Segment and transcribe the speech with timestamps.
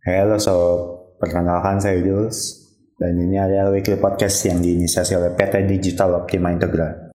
[0.00, 2.56] Halo sob, perkenalkan saya Jules
[2.96, 7.12] dan ini adalah weekly podcast yang diinisiasi oleh PT Digital Optima Integra.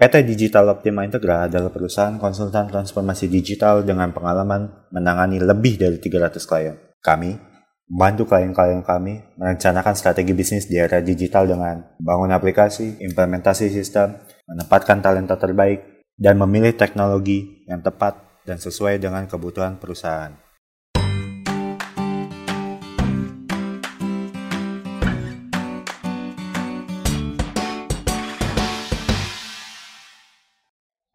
[0.00, 6.48] PT Digital Optima Integra adalah perusahaan konsultan transformasi digital dengan pengalaman menangani lebih dari 300
[6.48, 6.80] klien.
[7.04, 7.51] Kami
[7.92, 14.16] membantu klien-klien kami merencanakan strategi bisnis di era digital dengan bangun aplikasi, implementasi sistem,
[14.48, 18.16] menempatkan talenta terbaik, dan memilih teknologi yang tepat
[18.48, 20.32] dan sesuai dengan kebutuhan perusahaan.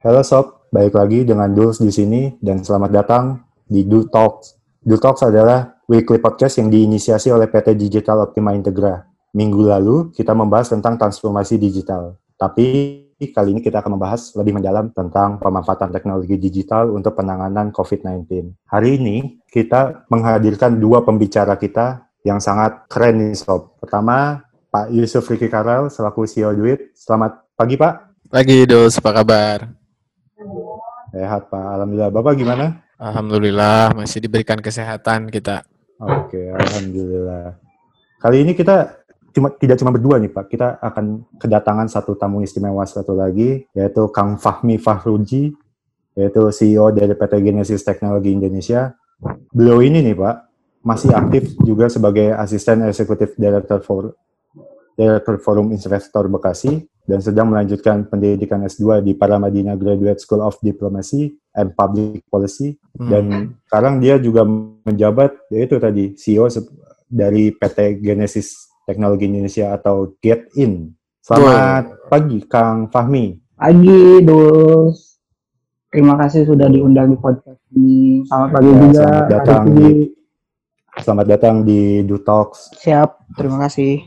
[0.05, 3.25] Halo sob, balik lagi dengan Dulce di sini dan selamat datang
[3.65, 4.56] di Du Talks.
[4.87, 9.03] Du Talks adalah weekly podcast yang diinisiasi oleh PT Digital Optima Integra.
[9.35, 12.15] Minggu lalu kita membahas tentang transformasi digital.
[12.39, 18.31] Tapi kali ini kita akan membahas lebih mendalam tentang pemanfaatan teknologi digital untuk penanganan COVID-19.
[18.63, 23.75] Hari ini kita menghadirkan dua pembicara kita yang sangat keren nih sob.
[23.83, 24.39] Pertama,
[24.71, 26.95] Pak Yusuf Riki Karel selaku CEO Duit.
[26.95, 28.23] Selamat pagi Pak.
[28.31, 29.67] Pagi Dos, apa kabar?
[31.11, 32.07] Sehat Pak, Alhamdulillah.
[32.07, 32.86] Bapak gimana?
[32.97, 35.61] Alhamdulillah masih diberikan kesehatan kita.
[36.01, 37.61] Oke, Alhamdulillah.
[38.17, 42.81] Kali ini kita cuma tidak cuma berdua nih Pak, kita akan kedatangan satu tamu istimewa
[42.89, 45.53] satu lagi, yaitu Kang Fahmi Fahruji,
[46.17, 48.97] yaitu CEO dari PT Genesis Teknologi Indonesia.
[49.53, 50.35] Beliau ini nih Pak,
[50.81, 54.17] masih aktif juga sebagai asisten eksekutif director for
[54.97, 61.37] Director Forum Investor Bekasi dan sedang melanjutkan pendidikan S2 di Paramadina Graduate School of Diplomacy
[61.57, 63.09] and Public Policy Hmm.
[63.09, 63.23] dan
[63.65, 64.45] sekarang dia juga
[64.81, 66.45] menjabat yaitu tadi CEO
[67.05, 70.93] dari PT Genesis Teknologi Indonesia atau Get In.
[71.19, 73.35] Selamat pagi Kang Fahmi.
[73.53, 75.19] Pagi, Dus.
[75.87, 78.21] Terima kasih sudah diundang di podcast ini.
[78.23, 78.91] Selamat pagi Ya, juga.
[78.93, 79.89] selamat datang di
[80.97, 82.71] selamat datang di Du Talks.
[82.79, 84.03] Siap, terima kasih.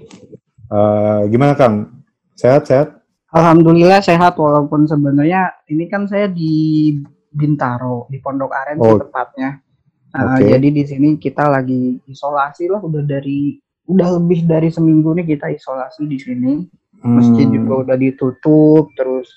[0.70, 2.04] Eh, gimana Kang?
[2.34, 3.00] Sehat-sehat?
[3.30, 6.94] Alhamdulillah sehat walaupun sebenarnya ini kan saya di
[7.30, 8.98] Bintaro, di Pondok Aren sih Oh.
[8.98, 9.62] tepatnya.
[10.10, 10.50] Nah, Oke.
[10.50, 13.54] Jadi di sini kita lagi isolasi lah udah dari
[13.86, 16.52] udah lebih dari seminggu nih kita isolasi di sini.
[17.00, 17.54] Masjid Hmm.
[17.56, 19.30] juga udah ditutup, terus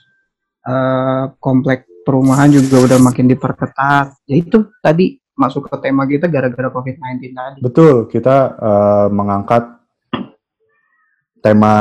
[0.64, 4.16] eh, komplek perumahan juga udah makin diperketat.
[4.28, 7.60] Ya itu tadi masuk ke tema kita gara-gara COVID-19 tadi.
[7.60, 9.64] Betul, kita eh, mengangkat
[11.44, 11.76] tema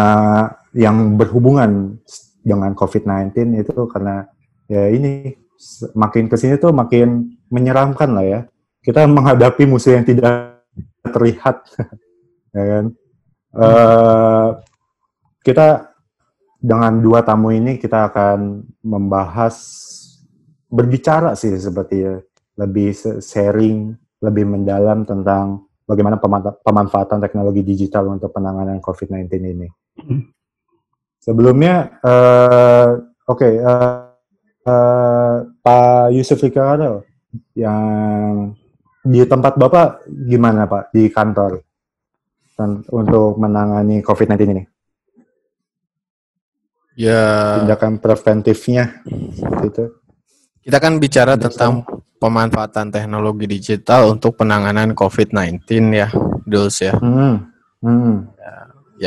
[0.74, 1.98] yang berhubungan
[2.42, 4.26] dengan COVID-19 itu karena
[4.66, 5.30] ya ini
[5.94, 8.40] makin ke sini tuh makin menyeramkan lah ya.
[8.82, 10.58] Kita menghadapi musuh yang tidak
[11.06, 11.62] terlihat,
[12.56, 12.84] ya kan?
[13.52, 14.48] Eh,
[15.44, 15.92] kita
[16.62, 19.54] dengan dua tamu ini kita akan membahas
[20.72, 22.16] berbicara sih seperti ya,
[22.56, 26.16] lebih sharing, lebih mendalam tentang bagaimana
[26.64, 29.68] pemanfaatan teknologi digital untuk penanganan COVID-19 ini.
[31.22, 32.88] Sebelumnya, eh,
[33.28, 33.98] oke, eh,
[34.66, 37.06] eh, Pak Yusuf Ricardo,
[37.54, 38.50] yang
[39.02, 41.62] di tempat Bapak gimana Pak di kantor
[42.58, 44.64] ten- untuk menangani COVID-19 ini?
[46.92, 49.00] Ya, Tindakan preventifnya
[49.64, 49.96] itu.
[50.62, 51.82] kita kan bicara Ada tentang
[52.20, 56.12] pemanfaatan teknologi digital untuk penanganan COVID-19 ya,
[56.44, 56.92] Dos ya.
[56.98, 57.48] Hmm,
[57.80, 58.54] hmm, Ya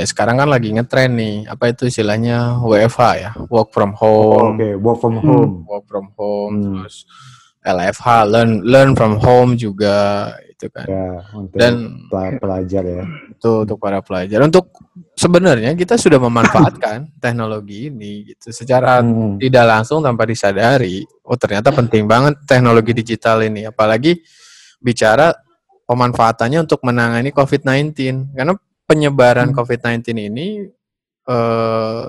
[0.04, 5.00] sekarang kan lagi ngetren nih, apa itu istilahnya WFH ya, work from home, Oke, work
[5.00, 5.24] from Hmm.
[5.24, 5.54] home.
[5.64, 6.74] work from home, Hmm.
[6.84, 7.08] terus
[7.64, 9.96] LFH, learn learn from home juga
[10.46, 10.86] itu kan.
[10.86, 11.74] Ya, untuk Dan
[12.08, 13.04] pela- pelajar ya.
[13.32, 14.40] itu untuk para pelajar.
[14.40, 14.70] Untuk
[15.14, 19.42] sebenarnya kita sudah memanfaatkan teknologi ini gitu secara Hmm.
[19.42, 23.66] tidak langsung tanpa disadari, oh ternyata penting banget teknologi digital ini.
[23.66, 24.22] Apalagi
[24.78, 25.34] bicara
[25.86, 27.94] pemanfaatannya untuk menangani COVID-19.
[28.34, 28.54] Karena
[28.86, 29.58] penyebaran Hmm.
[29.58, 30.48] COVID-19 ini
[31.26, 32.06] eh,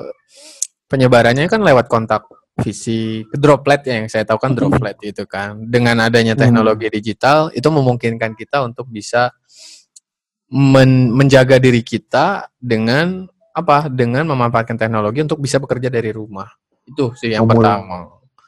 [0.87, 5.61] penyebarannya kan lewat kontak fisik, droplet ya, yang saya tahu kan droplet itu kan.
[5.61, 9.29] Dengan adanya teknologi digital itu memungkinkan kita untuk bisa
[10.49, 13.89] men- menjaga diri kita dengan apa?
[13.93, 16.49] Dengan memanfaatkan teknologi untuk bisa bekerja dari rumah.
[16.89, 17.99] Itu sih yang Memul- pertama.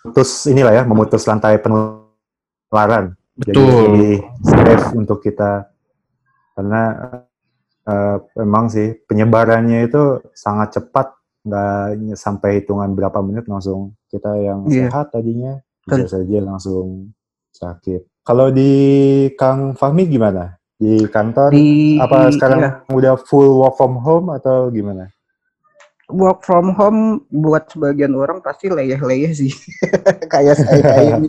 [0.04, 3.12] Memutus inilah ya, memutus rantai penularan.
[3.38, 3.72] Jadi Betul.
[3.92, 5.68] lebih safe untuk kita
[6.56, 6.82] karena
[7.88, 11.16] eh, memang sih penyebarannya itu sangat cepat,
[11.48, 14.92] nggak sampai hitungan berapa menit langsung kita yang Iya.
[14.92, 15.56] sehat tadinya
[15.88, 17.16] bisa saja langsung
[17.56, 18.04] sakit.
[18.20, 18.72] Kalau di
[19.40, 20.60] Kang Fahmi gimana?
[20.78, 22.70] Di kantor Di apa sekarang iya.
[22.92, 25.10] udah full work from home atau gimana?
[26.08, 29.52] Work from home buat sebagian orang pasti leyeh-leyeh sih.
[30.32, 31.28] Kayak saya kayak ini.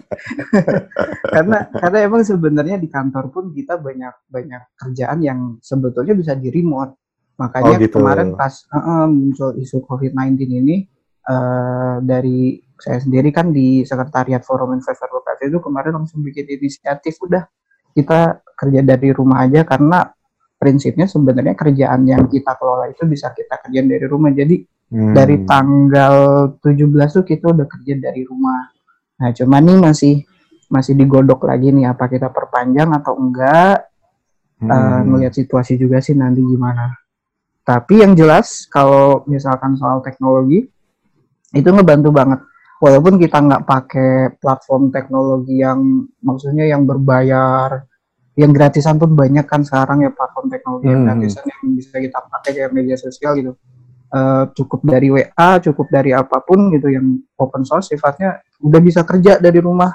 [1.35, 6.47] Karena karena emang sebenarnya di kantor pun kita banyak banyak kerjaan yang sebetulnya bisa di
[6.47, 6.95] remote.
[7.39, 7.99] Makanya Oh, gitu.
[7.99, 10.83] kemarin pas uh, uh, muncul isu COVID-19 ini
[11.27, 17.19] uh, dari saya sendiri kan di sekretariat forum investor lokasi itu kemarin langsung bikin inisiatif
[17.23, 17.47] udah
[17.95, 19.63] kita kerja dari rumah aja.
[19.63, 20.07] Karena
[20.59, 24.59] prinsipnya sebenarnya kerjaan yang kita kelola itu bisa kita kerjain dari rumah jadi
[24.89, 25.13] Hmm.
[25.13, 26.13] dari tanggal
[26.57, 28.73] 17 tuh kita udah kerja dari rumah.
[29.21, 30.13] Nah, cuman nih masih
[30.69, 33.85] masih digodok lagi nih apa kita perpanjang atau enggak.
[34.59, 34.69] Hmm.
[34.69, 36.89] Eh, ngelihat situasi juga sih nanti gimana.
[37.61, 40.65] Tapi yang jelas kalau misalkan soal teknologi
[41.53, 42.41] itu ngebantu banget.
[42.81, 47.85] Walaupun kita nggak pakai platform teknologi yang maksudnya yang berbayar,
[48.39, 51.07] yang gratisan pun banyak kan sekarang ya platform teknologi yang Hmm.
[51.11, 53.51] gratisan yang bisa kita pakai kayak media sosial gitu.
[54.09, 59.03] Eh, cukup dari WA, cukup dari apa pun gitu yang open source sifatnya udah bisa
[59.03, 59.91] kerja dari rumah.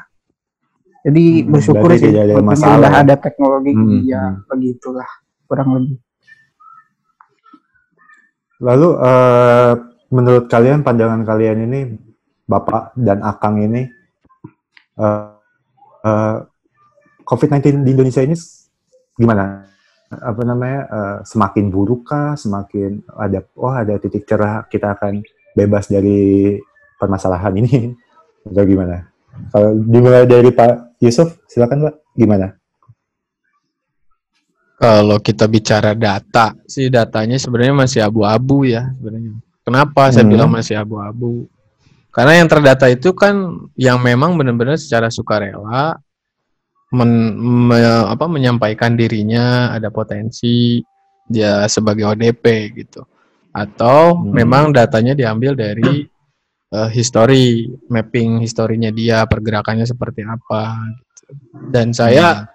[1.02, 3.00] Jadi Hmm, bersyukur sih masalah ya.
[3.02, 5.08] ada teknologi Hmm, ya begitulah
[5.48, 5.98] kurang lebih.
[8.62, 9.72] Lalu eh,
[10.14, 11.80] menurut kalian pandangan kalian ini
[12.44, 13.82] Bapak dan Akang ini
[14.94, 15.28] eh,
[16.06, 16.36] eh,
[17.24, 18.36] COVID-19 di Indonesia ini
[19.16, 19.64] gimana?
[20.14, 20.80] Apa namanya?
[20.86, 22.36] eh, semakin buruk kah?
[22.38, 25.24] Semakin ada oh ada titik cerah kita akan
[25.56, 26.54] bebas dari
[27.00, 27.90] permasalahan ini
[28.48, 29.08] atau gimana?
[29.50, 31.94] Kalau dimulai dari Pak Yusuf, silakan Pak.
[32.14, 32.54] Gimana?
[34.74, 39.32] Kalau kita bicara data, sih datanya sebenarnya masih abu-abu ya sebenarnya.
[39.64, 40.32] Kenapa saya Hmm.
[40.34, 41.48] bilang masih abu-abu?
[42.14, 43.34] Karena yang terdata itu kan
[43.74, 45.98] yang memang benar-benar secara sukarela
[46.94, 47.34] men-
[47.68, 50.78] me- apa, menyampaikan dirinya ada potensi
[51.26, 52.44] dia sebagai ODP
[52.78, 53.02] gitu.
[53.50, 54.30] Atau Hmm.
[54.30, 56.06] memang datanya diambil dari
[56.74, 61.22] eh, history, mapping historinya dia, pergerakannya seperti apa gitu.
[61.70, 62.50] Dan saya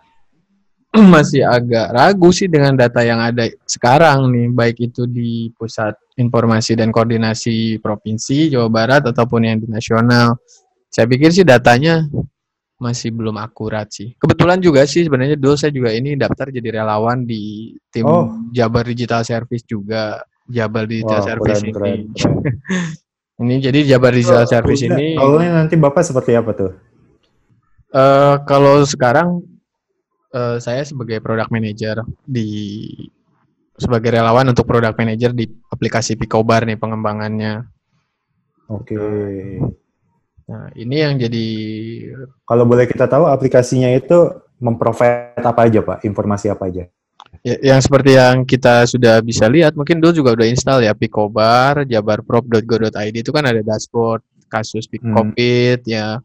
[1.14, 6.76] masih agak ragu sih dengan data yang ada sekarang nih, baik itu di pusat informasi
[6.76, 10.36] dan koordinasi provinsi Jawa Barat ataupun yang di nasional.
[10.92, 12.04] Saya pikir sih datanya
[12.80, 14.16] masih belum akurat sih.
[14.16, 18.32] Kebetulan juga sih sebenarnya dulu saya juga ini daftar jadi relawan di tim Oh.
[18.56, 20.24] Jabar Digital Service juga.
[20.50, 21.72] Jabar Digital Wah, Service keren, ini.
[21.76, 22.36] keren, keren.
[23.44, 26.72] ini jadi Jabar Digital Service ini Kalau nanti Bapak seperti apa tuh?
[27.90, 29.44] Eh, kalau sekarang
[30.34, 32.48] eh, saya sebagai product manager di
[33.80, 37.64] sebagai relawan untuk product manager di aplikasi Picobar nih pengembangannya.
[38.70, 38.96] Oke.
[40.50, 41.48] Nah, ini yang jadi
[42.42, 46.02] Kalau boleh kita tahu aplikasinya itu memprovide apa aja Pak?
[46.04, 46.90] Informasi apa aja?
[47.46, 51.86] ya, yang seperti yang kita sudah bisa lihat, mungkin dulu juga udah install ya Picobar,
[51.86, 55.14] jabarprop.go.id itu kan ada dashboard kasus Pic- Hmm.
[55.14, 56.18] COVID ya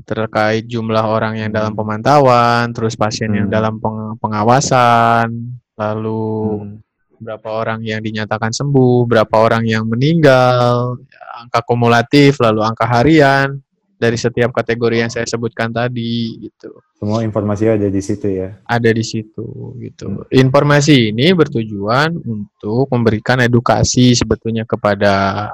[0.00, 3.54] terkait jumlah orang yang dalam pemantauan, terus pasien yang Hmm.
[3.56, 5.28] dalam peng- pengawasan,
[5.76, 6.28] lalu
[6.60, 6.76] Hmm.
[7.20, 10.96] Berapa orang yang dinyatakan sembuh, berapa orang yang meninggal,
[11.36, 13.60] angka kumulatif, lalu angka harian
[14.00, 16.72] dari setiap kategori yang saya sebutkan tadi gitu.
[16.96, 18.56] Semua informasi ada di situ ya.
[18.64, 20.24] Ada di situ gitu.
[20.32, 25.48] Informasi ini bertujuan untuk memberikan edukasi sebetulnya kepada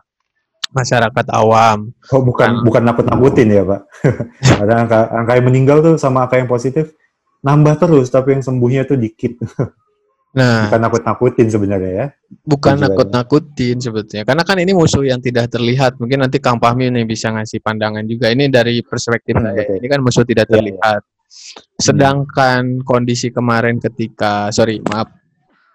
[0.70, 1.90] masyarakat awam.
[2.14, 2.62] Oh bukan Nah.
[2.62, 3.80] bukan nakut-nakutin ya Pak.
[4.62, 6.94] Ada angka angka yang meninggal tuh sama angka yang positif
[7.46, 9.38] nambah terus, tapi yang sembuhnya tuh dikit.
[10.37, 12.07] Nah, Bukan nakut-nakutin sebenarnya ya.
[12.45, 14.28] bukan nakut-nakutin sebetulnya.
[14.28, 15.97] Karena kan ini musuh yang tidak terlihat.
[15.97, 18.28] Mungkin nanti Kang Fahmi nih bisa ngasih pandangan juga.
[18.28, 19.64] Ini dari perspektif Hmm, saya.
[19.64, 19.81] betul.
[19.81, 21.00] Ini kan musuh tidak Iya, terlihat.
[21.76, 25.09] Sedangkan kondisi kemarin ketika, sorry maaf,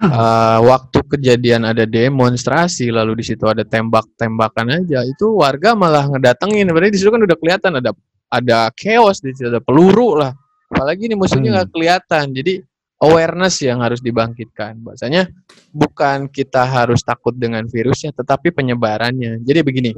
[0.01, 6.69] eh, waktu kejadian ada demonstrasi, lalu di situ ada tembak-tembakan aja, itu warga malah ngedatengin.
[6.69, 7.91] Berarti di situ kan udah kelihatan ada
[8.29, 10.31] ada chaos di situ, ada peluru lah.
[10.71, 11.55] Apalagi ini musuhnya Hmm.
[11.61, 12.25] nggak kelihatan.
[12.31, 12.53] Jadi
[13.01, 14.77] awareness yang harus dibangkitkan.
[14.85, 15.27] Bahasanya
[15.73, 19.41] bukan kita harus takut dengan virusnya, tetapi penyebarannya.
[19.41, 19.91] Jadi begini,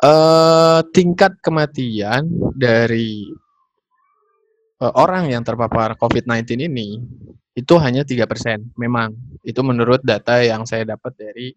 [0.00, 2.24] eh tingkat kematian
[2.56, 3.28] dari
[4.80, 6.88] eh, orang yang terpapar COVID-19 ini
[7.56, 8.72] itu hanya tiga persen.
[8.80, 9.12] Memang
[9.44, 11.52] itu menurut data yang saya dapat dari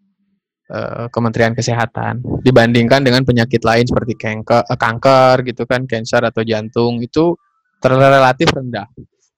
[0.68, 6.44] eh, Kementerian Kesehatan dibandingkan dengan penyakit lain seperti kanker, eh, kanker gitu kan, cancer atau
[6.44, 7.32] jantung itu
[7.80, 8.88] terrelatif rendah.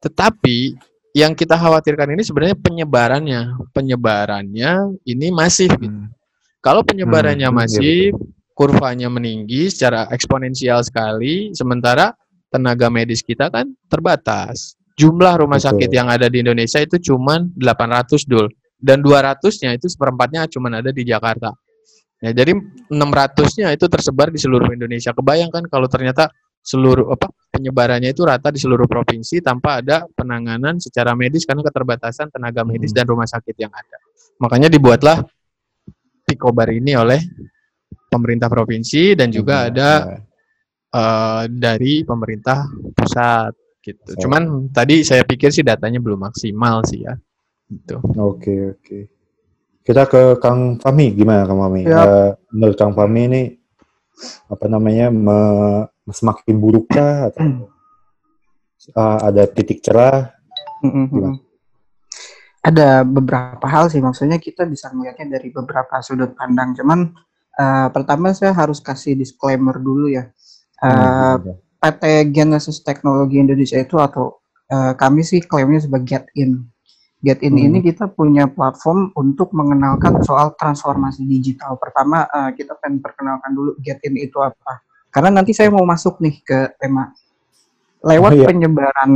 [0.03, 3.41] Tetapi yang kita khawatirkan ini sebenarnya penyebarannya.
[3.77, 5.69] Penyebarannya ini masif.
[5.77, 5.93] gitu.
[5.93, 6.09] Hmm.
[6.65, 8.15] Kalau penyebarannya Hmm, masif,
[8.57, 12.15] kurvanya meninggi secara eksponensial sekali, sementara
[12.53, 14.77] tenaga medis kita kan terbatas.
[14.97, 15.69] Jumlah rumah Betul.
[15.73, 20.91] sakit yang ada di Indonesia itu cuman 800 dul dan 200-nya itu seperempatnya cuman ada
[20.93, 21.51] di Jakarta.
[22.23, 22.55] Ya, jadi
[22.87, 25.11] 600-nya itu tersebar di seluruh Indonesia.
[25.11, 26.31] Kebayangkan kalau ternyata
[26.63, 32.33] seluruh apa penyebarannya itu rata di seluruh provinsi tanpa ada penanganan secara medis karena keterbatasan
[32.33, 33.05] tenaga medis Hmm.
[33.05, 33.99] dan rumah sakit yang ada.
[34.41, 35.21] Makanya dibuatlah
[36.23, 37.21] Pikobar ini oleh
[38.09, 39.89] pemerintah provinsi dan juga Hmm, ada
[40.93, 42.65] eh, dari pemerintah
[42.97, 44.25] pusat gitu.
[44.25, 47.13] Cuman tadi saya pikir sih datanya belum maksimal sih ya.
[47.69, 47.99] Gitu.
[48.17, 48.99] Oke, oke.
[49.83, 51.83] Kita ke Kang Fahmi, gimana Kang Fahmi?
[51.83, 52.01] Ya.
[52.07, 53.43] Eh, menurut Kang Fahmi ini
[54.47, 57.71] apa namanya me- semakin burukkah atau
[58.91, 60.35] eh, ada titik cerah?
[60.83, 61.39] Mm-mm, Gimana?
[61.39, 61.51] mm.
[62.63, 66.75] Ada beberapa hal sih, maksudnya kita bisa melihatnya dari beberapa sudut pandang.
[66.79, 67.11] Cuman
[67.59, 70.31] eh, pertama saya harus kasih disclaimer dulu ya.
[70.83, 74.39] Eh, Hmm, PT Genesis Teknologi Indonesia itu atau
[74.71, 76.67] eh, kami sih klaimnya sebagai Get In.
[77.23, 77.67] Get In Hmm.
[77.71, 81.79] ini kita punya platform untuk mengenalkan soal transformasi digital.
[81.83, 84.83] Pertama eh, kita pengen perkenalkan dulu Get In itu apa.
[85.13, 87.13] Karena nanti saya mau masuk nih ke tema
[88.03, 88.47] lewat Oh, iya.
[88.51, 89.13] penyebaran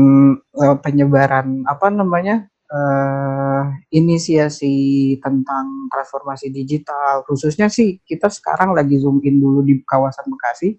[0.54, 3.62] lewat penyebaran apa namanya eh
[3.94, 4.74] inisiasi
[5.22, 10.74] tentang transformasi digital khususnya sih kita sekarang lagi zoom in dulu di kawasan Bekasi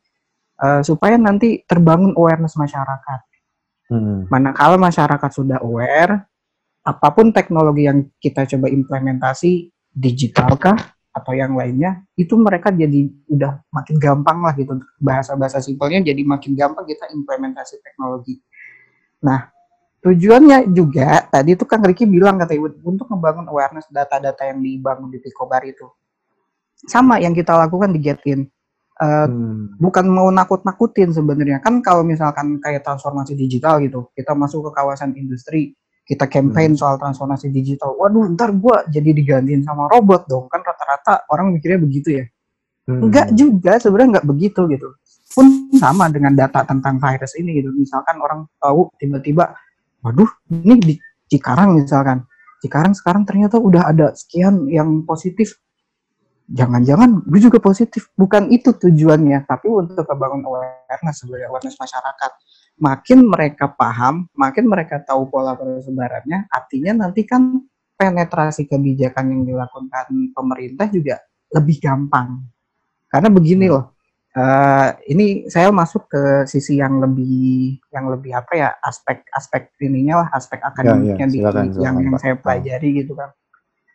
[0.64, 3.20] eh, supaya nanti terbangun awareness masyarakat.
[3.88, 4.28] Hmm.
[4.28, 6.28] Manakala masyarakat sudah aware,
[6.84, 10.76] apa pun teknologi yang kita coba implementasi, digital kah
[11.18, 14.78] atau yang lainnya, itu mereka jadi udah makin gampang lah gitu.
[15.02, 18.38] Bahasa-bahasa simpelnya jadi makin gampang kita implementasi teknologi.
[19.26, 19.50] Nah,
[20.06, 25.18] tujuannya juga tadi itu Kang Riki bilang katanya untuk membangun awareness data-data yang dibangun di
[25.18, 25.90] Picobar itu.
[26.86, 28.46] Sama yang kita lakukan di Getin.
[28.98, 29.78] Eh, Hmm.
[29.78, 35.14] bukan mau nakut-nakutin sebenarnya kan kalau misalkan kayak transformasi digital gitu kita masuk ke kawasan
[35.14, 37.92] industri kita campaign soal transformasi digital.
[38.00, 40.48] Waduh ntar gua jadi digantiin sama robot dong.
[40.48, 42.26] Kan rata-rata orang mikirnya begitu ya.
[42.88, 43.12] Hmm.
[43.12, 44.88] enggak juga sebenarnya enggak begitu gitu.
[45.36, 47.76] Pun sama dengan data tentang virus ini gitu.
[47.76, 49.52] Misalkan orang tahu tiba-tiba
[50.00, 50.94] waduh ini di
[51.28, 52.24] Cikarang misalkan.
[52.64, 55.60] Cikarang sekarang ternyata udah ada sekian yang positif
[56.48, 58.08] jangan-jangan gue juga positif.
[58.16, 62.32] Bukan itu tujuannya tapi untuk membangun awareness sebagai awareness masyarakat.
[62.78, 67.58] Makin mereka paham makin mereka tahu pola persebarannya artinya nanti kan
[67.98, 71.20] penetrasi kebijakan yang dilakukan pemerintah juga
[71.52, 72.46] lebih gampang.
[73.10, 73.98] Karena begini loh
[74.38, 80.24] eh, ini saya masuk ke sisi yang lebih yang lebih apa ya aspek aspek ininya
[80.26, 83.34] lah aspek akademiknya di- silakan, yang silakan, yang saya pelajari gitu kan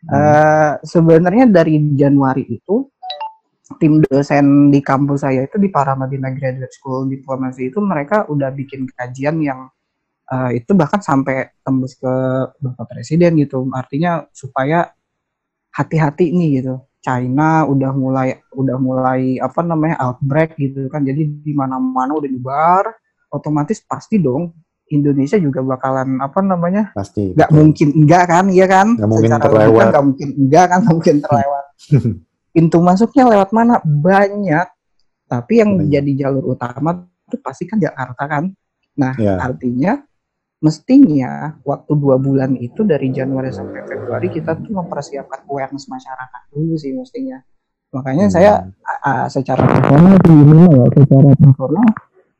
[0.03, 2.91] Eh, sebenarnya dari Januari itu
[3.79, 8.83] tim dosen di kampus saya itu di Paramadina Graduate School Diplomasi itu mereka udah bikin
[8.91, 9.71] kajian yang
[10.27, 12.13] eh, itu bahkan sampai tembus ke
[12.59, 13.63] Bapak Presiden gitu.
[13.71, 14.91] Artinya supaya
[15.71, 16.83] hati-hati nih gitu.
[17.03, 21.03] China udah mulai udah mulai apa namanya outbreak gitu kan.
[21.07, 22.91] Jadi di mana-mana udah nyebar,
[23.31, 24.51] otomatis pasti dong
[24.93, 27.33] Indonesia juga bakalan apa namanya Pasti.
[27.33, 27.57] nggak betul.
[27.57, 29.85] mungkin enggak kan iya kan Nggak mungkin Secara terlewat.
[29.89, 31.65] nggak mungkin enggak kan nggak mungkin terlewat
[32.53, 34.67] pintu masuknya lewat mana banyak
[35.25, 35.89] tapi yang Banyak.
[35.89, 36.89] jadi jalur utama
[37.25, 38.43] itu pasti kan Jakarta kan
[38.93, 39.41] nah Ya.
[39.41, 39.97] artinya
[40.59, 46.77] mestinya waktu dua bulan itu dari Januari sampai Februari kita tuh mempersiapkan awareness masyarakat dulu
[46.77, 47.41] sih mestinya
[47.89, 48.33] makanya Hmm.
[48.33, 48.51] saya
[49.01, 51.87] ah, secara personal sih ya secara personal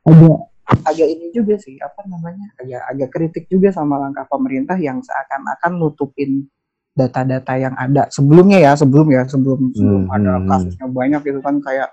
[0.04, 5.04] agak agak ini juga sih apa namanya agak agak kritik juga sama langkah pemerintah yang
[5.04, 6.48] seakan-akan nutupin
[6.94, 11.40] data-data yang ada sebelumnya ya sebelum ya sebelum sebelum Hmm, ada hmm, kasusnya banyak gitu
[11.42, 11.90] kan kayak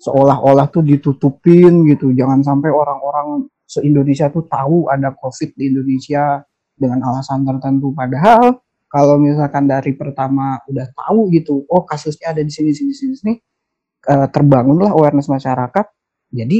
[0.00, 2.10] seolah-olah tuh ditutupin gitu.
[2.16, 6.40] Jangan sampai orang-orang se Indonesia tuh tahu ada COVID di Indonesia
[6.74, 7.92] dengan alasan tertentu.
[7.92, 13.14] Padahal kalau misalkan dari pertama udah tahu gitu oh kasusnya ada di sini sini sini
[13.14, 13.34] sini
[14.08, 15.86] eh, terbangunlah awareness masyarakat.
[16.32, 16.58] Jadi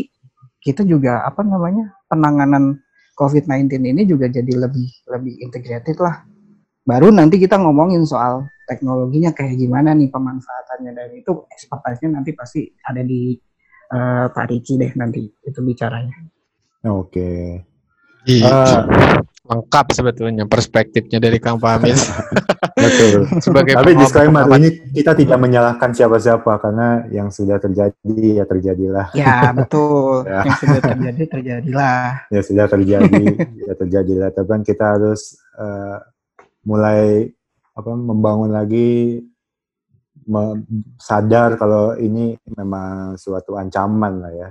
[0.61, 2.79] kita juga apa namanya penanganan
[3.17, 6.25] COVID-19 ini juga jadi lebih lebih integrated lah.
[6.85, 12.65] Baru nanti kita ngomongin soal teknologinya kayak gimana nih pemanfaatannya dan itu expertise-nya nanti pasti
[12.81, 13.37] ada di
[13.93, 16.17] eh, Pak Riki deh nanti itu bicaranya.
[16.89, 17.61] Oke.
[18.29, 18.47] Gitu.
[18.47, 18.85] Ah.
[19.51, 21.99] Lengkap sebetulnya perspektifnya dari Kang Pamit
[22.81, 23.27] Betul.
[23.43, 29.07] sebagai Tapi disclaimer pengamat ini kita tidak menyalahkan siapa-siapa karena yang sudah terjadi ya terjadilah.
[29.13, 30.23] Ya betul.
[30.31, 30.47] Ya.
[30.47, 32.03] Yang sudah terjadi terjadilah.
[32.31, 33.25] Ya sudah terjadi,
[33.67, 34.29] ya terjadilah.
[34.31, 35.99] Tapi kan kita harus eh,
[36.65, 37.27] mulai
[37.75, 39.19] apa membangun lagi
[41.01, 44.51] sadar kalau ini memang suatu ancaman lah ya.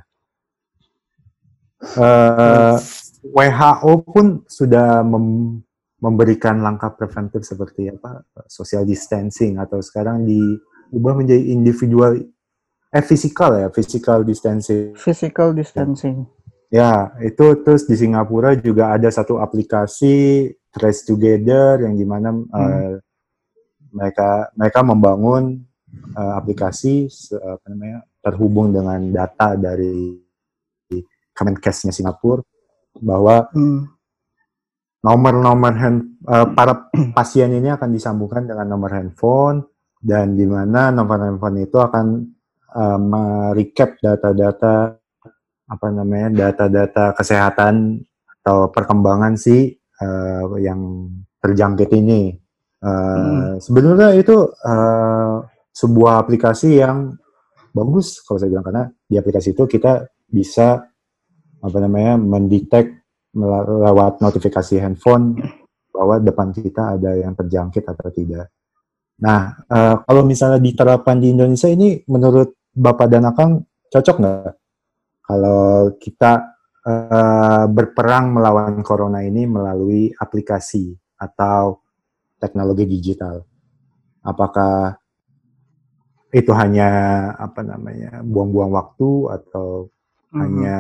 [1.80, 2.76] Eh,
[3.24, 5.64] WHO pun sudah mem-
[6.00, 10.40] memberikan langkah preventif seperti apa social distancing atau sekarang di
[10.96, 12.16] ubah menjadi individual
[12.90, 14.96] eh physical ya physical distancing.
[14.96, 16.26] Physical distancing.
[16.70, 22.94] ya itu terus di Singapura juga ada satu aplikasi Trace Together yang di mana eh,
[23.90, 25.60] mereka mereka membangun
[26.16, 30.14] eh, aplikasi se- apa namanya terhubung dengan data dari
[31.34, 32.44] Kemenkesnya Singapura
[32.98, 33.86] bahwa Hmm.
[35.00, 39.64] nomor-nomor hand, eh, para pasien ini akan disambungkan dengan nomor handphone
[40.00, 42.06] dan di mana nomor handphone itu akan
[42.70, 44.94] eh, merecap data-data
[45.70, 48.02] apa namanya data-data kesehatan
[48.42, 51.08] atau perkembangan si eh, yang
[51.40, 52.34] terjangkit ini.
[52.80, 55.36] Eh, Sebenarnya itu eh,
[55.72, 57.16] sebuah aplikasi yang
[57.72, 60.89] bagus kalau saya bilang karena di aplikasi itu kita bisa
[61.60, 63.00] apa namanya mendetek
[63.36, 65.38] lewat notifikasi handphone
[65.94, 68.48] bahwa depan kita ada yang terjangkit atau tidak.
[69.20, 74.54] Nah, eh, kalau misalnya diterapkan di Indonesia ini menurut Bapak dan Akang cocok nggak?
[75.28, 76.32] Kalau kita
[76.80, 81.84] eh, berperang melawan corona ini melalui aplikasi atau
[82.40, 83.44] teknologi digital,
[84.24, 84.96] apakah
[86.32, 86.90] itu hanya
[87.36, 89.90] apa namanya buang-buang waktu atau
[90.30, 90.40] Mhm.
[90.40, 90.80] hanya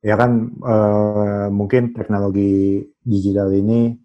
[0.00, 3.96] ya kan eh, mungkin teknologi digital ini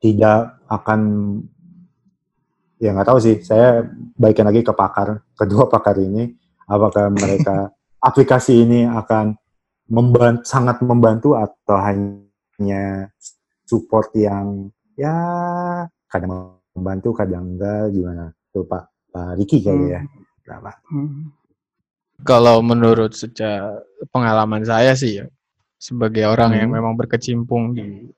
[0.00, 1.00] tidak akan
[2.76, 3.84] ya nggak tahu sih saya
[4.16, 6.36] baikin lagi ke pakar kedua pakar ini
[6.68, 7.72] apakah mereka
[8.08, 9.34] aplikasi ini akan
[9.88, 13.08] membantu sangat membantu atau hanya
[13.64, 14.68] support yang
[14.98, 15.16] ya
[16.10, 20.00] kadang membantu kadang enggak gimana tuh Pak Pak Riki kali ya
[20.46, 20.70] Berapa?
[20.86, 21.34] Hmm.
[22.24, 23.76] Kalau menurut secara
[24.08, 25.26] pengalaman saya sih ya,
[25.76, 26.80] sebagai orang yang Hmm.
[26.80, 28.08] memang berkecimpung di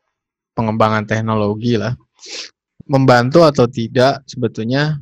[0.54, 1.98] pengembangan teknologi lah,
[2.86, 4.96] membantu atau tidak sebetulnya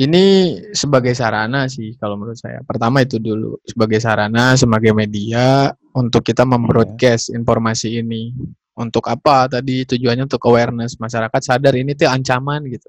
[0.00, 2.64] ini sebagai sarana sih kalau menurut saya.
[2.64, 8.32] Pertama itu dulu sebagai sarana, sebagai media untuk kita membroadcast informasi ini.
[8.80, 12.88] Untuk apa tadi tujuannya untuk awareness masyarakat sadar ini tuh ancaman gitu.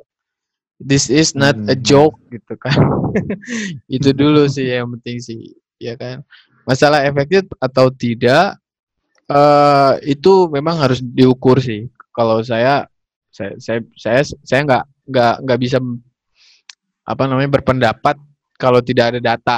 [0.82, 1.84] This is not a Hmm.
[1.86, 2.74] joke gitu kan.
[3.96, 5.39] itu dulu sih yang penting sih,
[5.78, 6.26] ya kan.
[6.65, 8.58] Masalah efektif atau tidak
[9.30, 11.88] eh itu memang harus diukur sih.
[12.12, 12.89] Kalau saya
[13.32, 15.78] saya saya saya saya nggak nggak nggak bisa
[17.06, 18.17] apa namanya berpendapat
[18.58, 19.58] kalau tidak ada data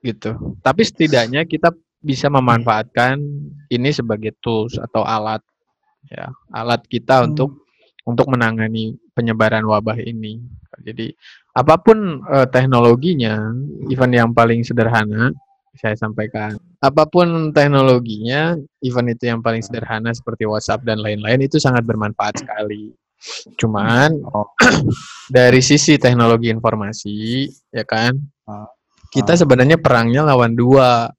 [0.00, 0.32] gitu.
[0.60, 3.20] Tapi setidaknya kita bisa memanfaatkan
[3.68, 5.44] ini sebagai tools atau alat
[6.08, 7.32] ya, alat kita Hmm.
[7.32, 7.50] untuk
[8.08, 10.40] untuk menangani penyebaran wabah ini.
[10.80, 11.12] Jadi
[11.52, 13.52] apa pun eh, teknologinya,
[13.92, 15.28] event yang paling sederhana
[15.76, 16.58] saya sampaikan.
[16.80, 22.42] Apa pun teknologinya, event itu yang paling sederhana seperti WhatsApp dan lain-lain itu sangat bermanfaat
[22.42, 22.90] sekali.
[23.60, 24.24] Cuman
[25.36, 28.16] dari sisi teknologi informasi, ya kan,
[29.12, 31.12] kita sebenarnya perangnya lawan dua.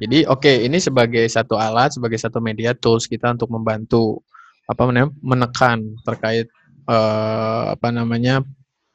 [0.00, 4.24] Jadi oke, ini sebagai satu alat, sebagai satu media tools kita untuk membantu
[4.70, 4.86] apa
[5.20, 6.46] menekan terkait
[6.90, 8.42] eh, apa namanya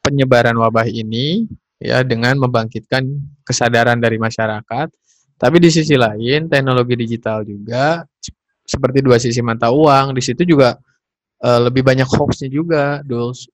[0.03, 1.47] penyebaran wabah ini
[1.79, 3.07] ya dengan membangkitkan
[3.47, 4.87] kesadaran dari masyarakat.
[5.35, 8.03] Tapi di sisi lain teknologi digital juga
[8.63, 10.11] seperti dua sisi mata uang.
[10.15, 10.75] Di situ juga
[11.39, 13.47] eh, lebih banyak hoaxnya juga, Duls.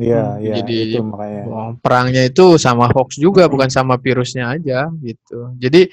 [0.00, 1.42] Iya, Hmm, iya, jadi- itu makanya.
[1.80, 5.52] Perangnya itu sama hoax juga, bukan sama virusnya aja gitu.
[5.60, 5.88] Jadi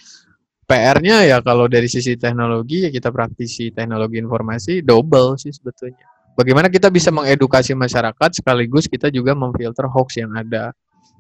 [0.67, 6.03] PR-nya ya kalau dari sisi teknologi ya kita praktisi teknologi informasi double sih sebetulnya.
[6.37, 10.69] Bagaimana kita bisa mengedukasi masyarakat sekaligus kita juga memfilter hoax yang ada.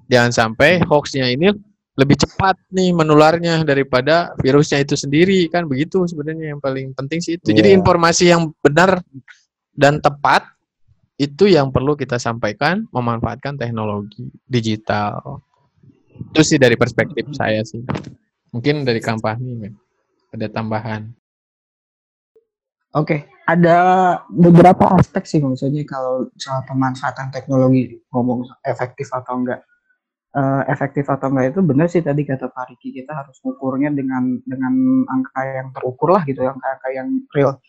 [0.05, 1.49] Jangan sampai hoaxnya ini
[1.97, 7.41] lebih cepat nih menularnya daripada virusnya itu sendiri kan begitu sebenarnya yang paling penting sih
[7.41, 7.49] itu.
[7.49, 7.81] Jadi Iya.
[7.81, 9.01] informasi yang benar
[9.73, 10.45] dan tepat
[11.17, 15.41] itu yang perlu kita sampaikan memanfaatkan teknologi digital.
[16.29, 17.81] Itu sih dari perspektif saya sih.
[18.53, 21.09] Mungkin dari kan ada tambahan.
[22.97, 23.77] Oke, ada
[24.25, 29.61] beberapa aspek sih maksudnya kalau soal pemanfaatan teknologi ngomong efektif atau enggak.
[30.33, 34.41] Eh, efektif atau enggak itu benar sih tadi kata Pak Riki kita harus mengukurnya dengan
[34.41, 34.73] dengan
[35.13, 37.07] angka yang terukur lah gitu, angka-angka yang
[37.37, 37.61] real.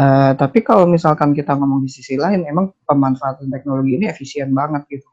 [0.00, 4.88] Eh, tapi kalau misalkan kita ngomong di sisi lain, emang pemanfaatan teknologi ini efisien banget
[4.88, 5.08] gitu.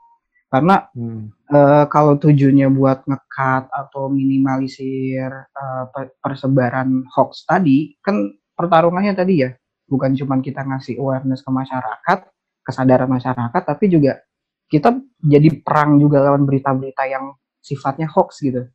[0.48, 1.28] Karena Hmm.
[1.52, 5.28] eh, kalau tujuannya buat ngekat atau minimalisir
[5.92, 9.54] pe- persebaran hoax tadi, kan pertarungannya tadi ya,
[9.86, 12.20] bukan cuma kita ngasih awareness ke masyarakat,
[12.66, 14.20] kesadaran masyarakat, tapi juga
[14.68, 18.68] kita jadi perang juga lawan berita-berita yang sifatnya hoax gitu.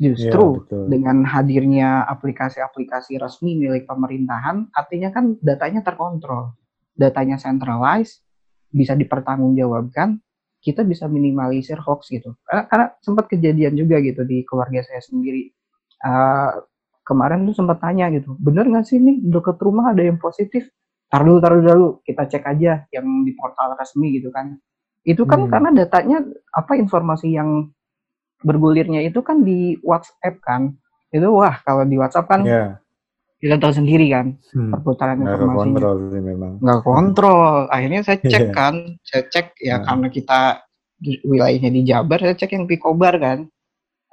[0.00, 0.88] Justru betul.
[0.88, 6.56] dengan hadirnya aplikasi-aplikasi resmi milik pemerintahan, artinya kan datanya terkontrol,
[6.96, 8.24] datanya centralized,
[8.72, 10.16] bisa dipertanggungjawabkan,
[10.64, 12.32] kita bisa minimalisir hoax gitu.
[12.48, 15.52] Karena, karena sempat kejadian juga gitu di keluarga saya sendiri.
[16.00, 16.64] Uh,
[17.10, 20.70] kemarin tuh sempat tanya gitu, bener nggak sih nih dekat rumah ada yang positif?
[21.10, 24.54] Taruh dulu, taruh dulu, kita cek aja yang di portal resmi gitu kan.
[25.02, 25.50] Itu kan hmm.
[25.50, 26.22] karena datanya
[26.54, 27.74] apa informasi yang
[28.46, 30.70] bergulirnya itu kan di WhatsApp kan.
[31.10, 32.78] Itu wah kalau di WhatsApp kan yeah
[33.40, 34.70] kita tahu sendiri kan hmm.
[34.76, 38.52] perputaran nggak informasi kontrol sih memang nggak kontrol akhirnya saya cek yeah.
[38.52, 39.84] kan saya cek ya nah.
[39.88, 40.40] karena kita
[41.24, 43.48] wilayahnya di Jabar saya cek yang Pikobar kan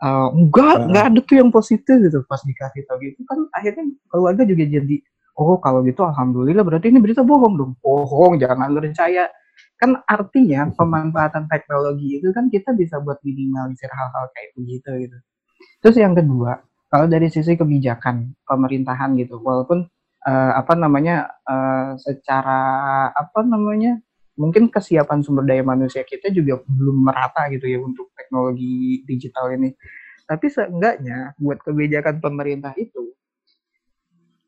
[0.03, 0.85] uh, enggak nah.
[0.89, 2.19] enggak ada tuh yang positif gitu.
[2.25, 4.95] Pas dikasih tahu gitu kan akhirnya keluarga juga jadi
[5.37, 7.71] oh kalau gitu alhamdulillah berarti ini berita bohong dong.
[7.81, 9.29] Bohong jangan percaya.
[9.77, 15.17] Kan artinya pemanfaatan teknologi itu kan kita bisa buat minimalisir hal-hal kayak begitu gitu.
[15.81, 19.83] Terus yang kedua kalau dari sisi kebijakan pemerintahan gitu, walaupun
[20.23, 22.59] uh, apa namanya uh, secara
[23.11, 23.99] apa namanya
[24.37, 29.73] mungkin kesiapan sumber daya manusia kita juga belum merata gitu ya untuk teknologi digital ini.
[30.27, 33.17] Tapi seenggaknya buat kebijakan pemerintah itu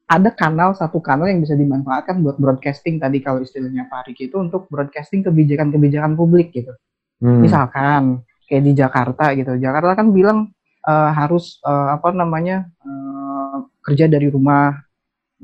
[0.10, 4.42] ada kanal satu kanal yang bisa dimanfaatkan buat broadcasting tadi kalau istilahnya Pak Riki itu
[4.42, 6.74] untuk broadcasting kebijakan-kebijakan publik gitu.
[7.22, 7.46] Hmm.
[7.46, 9.54] Misalkan kayak di Jakarta gitu.
[9.62, 10.50] Jakarta kan bilang
[10.90, 14.74] uh, harus uh, apa namanya uh, kerja dari rumah,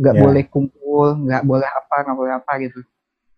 [0.01, 0.23] nggak yeah.
[0.25, 2.79] boleh kumpul, nggak boleh apa, nggak boleh apa gitu.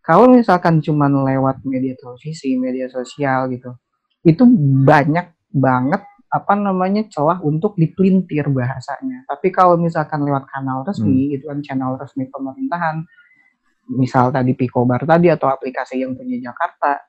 [0.08, 3.76] Kalau misalkan cuma lewat media televisi, media sosial gitu,
[4.24, 4.48] itu
[4.88, 9.28] banyak banget apa namanya celah untuk dipelintir bahasanya.
[9.28, 11.32] Tapi kalau misalkan lewat kanal resmi, hmm.
[11.36, 13.04] gitu kan channel resmi pemerintahan,
[13.91, 17.04] misal tadi Picobar tadi atau aplikasi yang punya Jakarta,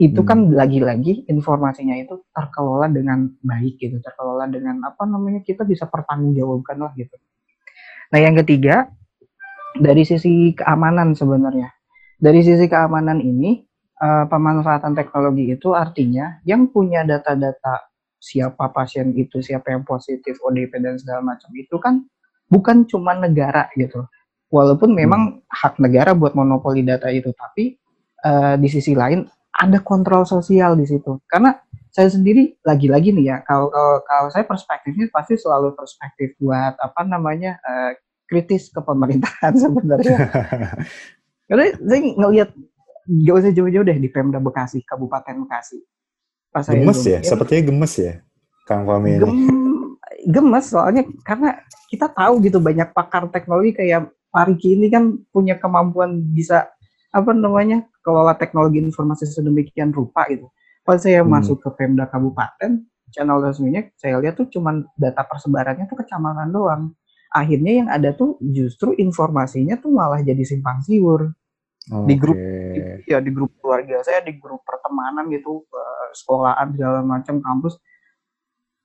[0.00, 0.28] itu hmm.
[0.28, 6.80] kan lagi-lagi informasinya itu terkelola dengan baik gitu, terkelola dengan apa namanya kita bisa pertanggungjawabkan
[6.80, 7.16] lah gitu.
[8.12, 8.88] Nah yang ketiga
[9.76, 11.72] dari sisi keamanan sebenarnya,
[12.22, 13.66] dari sisi keamanan ini
[13.98, 17.90] uh, pemanfaatan teknologi itu artinya yang punya data-data
[18.22, 22.06] siapa pasien itu, siapa yang positif, ODP dan segala macam itu kan
[22.46, 24.06] bukan cuma negara gitu.
[24.54, 25.50] Walaupun memang hmm.
[25.50, 27.74] hak negara buat monopoli data itu, tapi
[28.22, 29.26] uh, di sisi lain
[29.58, 31.18] ada kontrol sosial di situ.
[31.26, 31.58] Karena
[31.90, 37.02] saya sendiri lagi-lagi nih ya, kalau, kalau kalau saya perspektifnya pasti selalu perspektif buat apa
[37.02, 37.98] namanya uh,
[38.30, 40.18] kritis ke pemerintahan sebenarnya.
[41.52, 42.48] Karena saya ngelihat
[43.12, 45.84] gak usah jauh-jauh deh di Pemda Bekasi, Kabupaten Bekasi.
[46.48, 48.24] Pas gemes ya, sepertinya gemes ya,
[48.64, 49.32] Kang Fami Gem,
[50.28, 56.24] gemes soalnya karena kita tahu gitu banyak pakar teknologi kayak Pariki ini kan punya kemampuan
[56.32, 56.72] bisa
[57.12, 60.48] apa namanya kelola teknologi informasi sedemikian rupa gitu.
[60.88, 61.28] Pas saya hmm.
[61.28, 62.80] masuk ke Pemda Kabupaten,
[63.12, 66.96] channel resminya saya lihat tuh cuman data persebarannya tuh kecamatan doang.
[67.28, 71.36] Akhirnya yang ada tuh justru informasinya tuh malah jadi simpang siur.
[71.82, 72.06] Okay.
[72.06, 72.38] Di grup
[73.10, 77.74] ya di grup keluarga saya, di grup pertemanan gitu, uh, sekolahan segala macam kampus.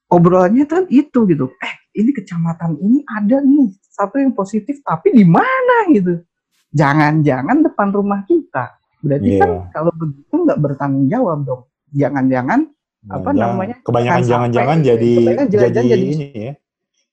[0.07, 1.51] Obrolannya tuh itu gitu.
[1.60, 6.23] Eh, ini kecamatan ini ada nih satu yang positif tapi di mana gitu.
[6.71, 9.41] Jangan-jangan depan rumah kita Berarti yeah.
[9.41, 11.62] kan kalau begitu nggak bertanggung jawab dong.
[11.93, 12.60] Jangan-jangan
[13.05, 13.75] nah, apa jangan, namanya?
[13.86, 16.53] Kebanyakan jangan-jangan jadi kebanyakan jadi, jadi ini ya.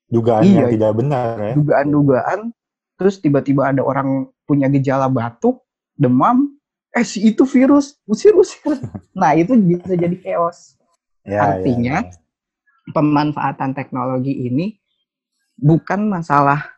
[0.05, 1.53] Dugaan iya, yang tidak benar ya.
[1.59, 2.41] Dugaan-dugaan
[2.95, 5.64] terus tiba-tiba ada orang punya gejala batuk,
[5.95, 6.55] demam,
[6.95, 8.79] eh si itu virus, usir usir.
[9.19, 10.79] nah, itu bisa jadi chaos.
[11.25, 12.91] Ya, ya Artinya ya, ya.
[12.93, 14.77] pemanfaatan teknologi ini
[15.57, 16.75] bukan masalah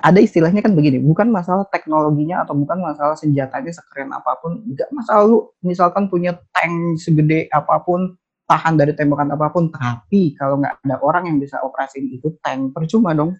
[0.00, 4.88] ada istilahnya kan begini, bukan masalah teknologinya atau bukan masalah senjatanya sekeren apa pun, enggak
[4.88, 8.16] masalah lu misalkan punya tank segede apa pun,
[8.48, 12.72] tahan dari tembakan apa pun, tapi kalau nggak ada orang yang bisa operasiin itu tank,
[12.72, 13.36] percuma dong.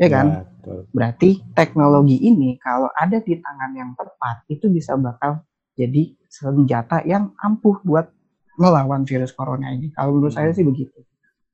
[0.00, 0.26] Ya kan?
[0.64, 5.44] Ya, Berarti teknologi ini kalau ada di tangan yang tepat, itu bisa bakal
[5.76, 8.08] jadi senjata yang ampuh buat
[8.56, 9.92] melawan virus corona ini.
[9.92, 10.40] Kalau menurut hmm.
[10.40, 11.04] saya sih begitu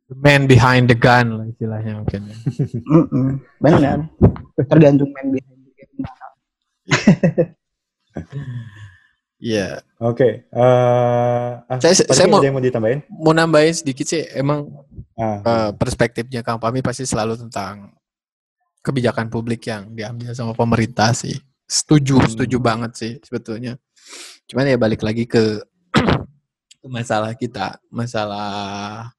[0.06, 2.22] the man behind the gun lah istilahnya mungkin.
[3.66, 3.72] Ya.
[3.72, 3.98] Benar.
[4.70, 5.90] Tergantung man behind the gun.
[9.42, 9.68] Iya.
[10.11, 10.46] Oke.
[10.46, 13.00] Eh, ah, saya saya mau, mau ditambahin.
[13.11, 14.22] Mau nambahin sedikit sih.
[14.30, 14.70] Emang
[15.18, 15.42] ah.
[15.42, 17.90] uh, perspektifnya Kang Pami pasti selalu tentang
[18.87, 21.35] kebijakan publik yang diambil sama pemerintah sih.
[21.66, 22.31] Setuju, hmm.
[22.31, 23.75] setuju banget sih sebetulnya.
[24.46, 25.59] Cuman ya balik lagi ke,
[26.81, 29.11] ke masalah kita, masalah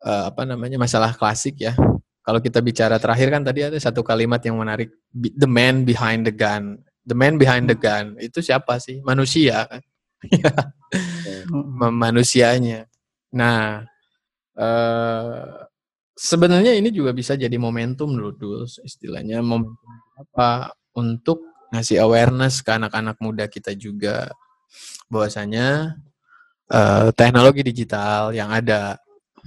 [0.00, 1.76] uh, apa namanya masalah klasik ya.
[2.22, 6.32] Kalau kita bicara terakhir kan tadi ada satu kalimat yang menarik, the man behind the
[6.32, 6.80] gun.
[7.02, 9.02] The man behind the gun itu siapa sih?
[9.02, 9.82] Manusia kan?
[12.06, 12.86] Manusianya.
[13.34, 13.82] Nah,
[14.54, 15.66] uh,
[16.22, 21.42] sebenarnya ini juga bisa jadi momentum loh dulu istilahnya momentum apa untuk
[21.74, 24.30] ngasih awareness ke anak-anak muda kita juga.
[25.10, 25.98] Bahwasanya
[26.70, 28.96] eh, teknologi digital yang ada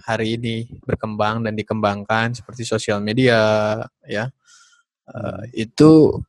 [0.04, 3.40] hari ini berkembang dan dikembangkan seperti sosial media
[4.04, 4.28] ya
[5.08, 6.20] eh, itu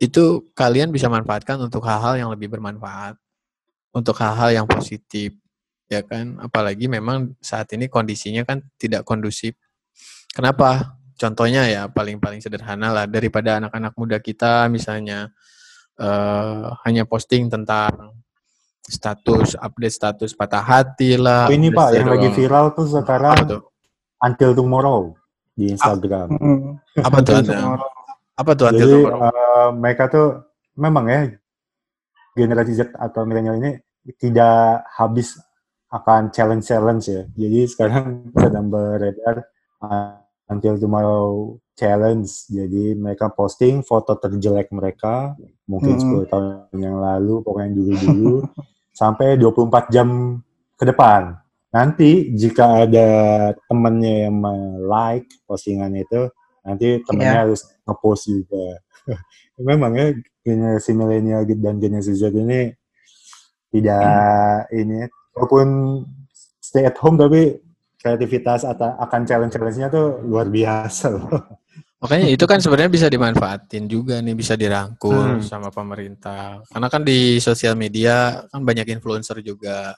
[0.00, 3.16] itu kalian bisa manfaatkan untuk hal-hal yang lebih bermanfaat
[3.96, 5.34] untuk hal-hal yang positif
[5.90, 6.38] ya kan?
[6.38, 9.58] Apalagi memang saat ini kondisinya kan tidak kondusif
[10.34, 15.28] kenapa contohnya ya paling-paling sederhana lah daripada anak-anak muda kita misalnya
[16.00, 18.16] eh, hanya posting tentang
[18.80, 23.36] status update status patah hati lah Oh, ini Pak, yang lagi viral tuh apa sekarang
[23.46, 23.62] tuh
[24.20, 25.00] Until Tomorrow
[25.56, 26.28] di Instagram.
[26.32, 26.80] Hmm.
[27.00, 27.80] apa tuh orang.
[28.40, 29.28] apa tuh until Jadi tomorrow?
[29.28, 30.26] eh, mereka tuh
[30.80, 31.20] memang ya
[32.32, 33.76] generasi Z atau milenial ini
[34.16, 35.36] tidak habis
[35.90, 37.22] akan challenge-challenge ya.
[37.34, 38.04] Jadi sekarang
[38.42, 39.44] sedang beredar
[39.82, 40.19] uh,
[40.50, 42.26] Until Tomorrow Challenge.
[42.50, 45.38] Jadi mereka posting foto terjelek mereka
[45.70, 46.26] mungkin Hmm.
[46.26, 48.42] 10 tahun yang lalu, pokoknya dulu-dulu
[49.00, 50.42] sampai 24 jam
[50.74, 51.38] ke depan.
[51.70, 53.08] Nanti jika ada
[53.70, 54.42] temennya yang
[54.90, 56.26] like postingan itu,
[56.66, 58.82] nanti temennya harus ngepost juga.
[59.62, 60.10] Memang ya
[60.42, 62.74] generasi milenial dan generasi Z ini
[63.70, 65.68] tidak ini walaupun
[66.58, 67.54] stay at home tapi
[68.00, 71.28] kreativitas atau akan challenge-challenge-nya tuh luar biasa loh.
[72.00, 75.44] Makanya itu kan sebenarnya bisa dimanfaatin juga nih, bisa dirangkul Hmm.
[75.44, 76.64] sama pemerintah.
[76.72, 79.92] Karena kan di sosial media kan banyak influencer juga.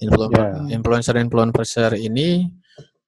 [0.00, 0.64] Ya.
[0.80, 2.48] Influencer-influencer ini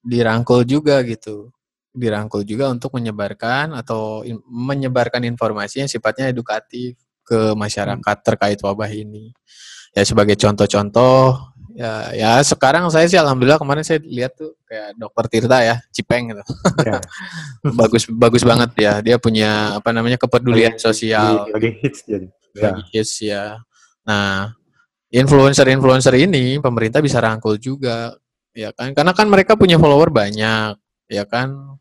[0.05, 1.49] dirangkul juga gitu.
[1.89, 8.89] Dirangkul juga untuk menyebarkan atau in- menyebarkan informasi yang sifatnya edukatif ke masyarakat terkait wabah
[8.93, 9.33] ini.
[9.97, 15.25] Ya sebagai contoh-contoh ya ya sekarang saya sih alhamdulillah kemarin saya lihat tuh kayak dokter
[15.31, 16.43] Tirta ya, Cipeng gitu.
[16.83, 16.99] Ya,
[17.79, 18.93] bagus bagus banget ya.
[18.99, 21.47] Dia punya apa namanya kepedulian sosial.
[21.47, 22.27] lagi, lagi hits jadi.
[22.51, 22.63] Ya.
[22.75, 23.63] lagi hits ya.
[24.03, 24.51] Nah
[25.07, 28.11] influencer-influencer ini pemerintah bisa rangkul juga
[28.51, 28.91] ya kan?
[28.91, 30.75] Karena kan mereka punya follower banyak
[31.07, 31.79] ya kan?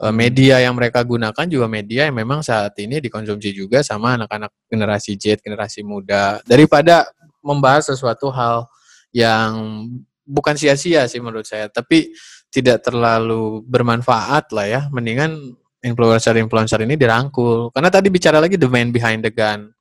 [0.00, 4.56] E, media yang mereka gunakan juga media yang memang saat ini dikonsumsi juga sama anak-anak
[4.72, 6.40] generasi Z generasi muda.
[6.48, 7.04] Daripada
[7.44, 8.64] membahas sesuatu hal
[9.14, 9.86] yang
[10.26, 12.10] bukan sia-sia sih menurut saya tapi
[12.54, 14.80] tidak terlalu bermanfaat lah ya.
[14.94, 17.74] Mendingan influencer-influencer ini dirangkul.
[17.74, 19.74] Karena tadi bicara lagi the man behind the gun.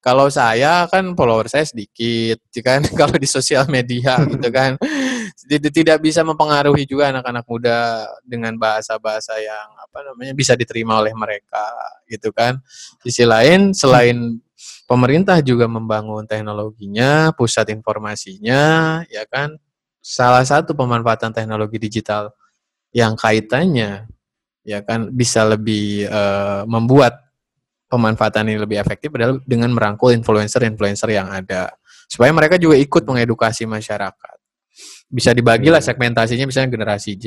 [0.00, 2.80] Kalau saya kan follower saya sedikit ya kan?
[2.98, 4.78] Kalau di sosial media gitu kan.
[5.40, 11.12] Tidak tidak bisa mempengaruhi juga anak-anak muda dengan bahasa-bahasa yang apa namanya bisa diterima oleh
[11.12, 11.66] mereka
[12.06, 12.62] gitu kan.
[13.02, 14.38] Sisi lain selain
[14.90, 19.54] pemerintah juga membangun teknologinya pusat informasinya ya kan?
[20.02, 22.34] Salah satu pemanfaatan teknologi digital
[22.90, 24.10] yang kaitannya
[24.66, 27.22] ya kan bisa lebih eh, membuat
[27.86, 31.70] pemanfaatan ini lebih efektif adalah dengan merangkul influencer-influencer yang ada.
[32.10, 34.36] Supaya mereka juga ikut mengedukasi masyarakat.
[35.06, 37.26] Bisa dibagilah segmentasinya misalnya generasi Z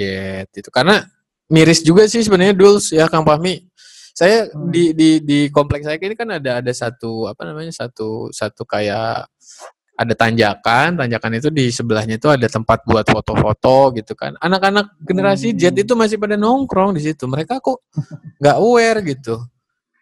[0.52, 1.04] itu karena
[1.48, 3.68] miris juga sih sebenarnya Duls ya Kang Fahmi
[4.14, 4.70] saya Hmm.
[4.70, 9.26] di di di kompleks saya ini kan ada ada satu apa namanya satu satu kayak
[9.94, 14.34] ada tanjakan, tanjakan itu di sebelahnya itu ada tempat buat foto-foto gitu kan.
[14.42, 15.82] Anak-anak generasi Z Hmm.
[15.86, 17.30] itu masih pada nongkrong di situ.
[17.30, 17.86] Mereka kok
[18.42, 19.38] nggak aware gitu.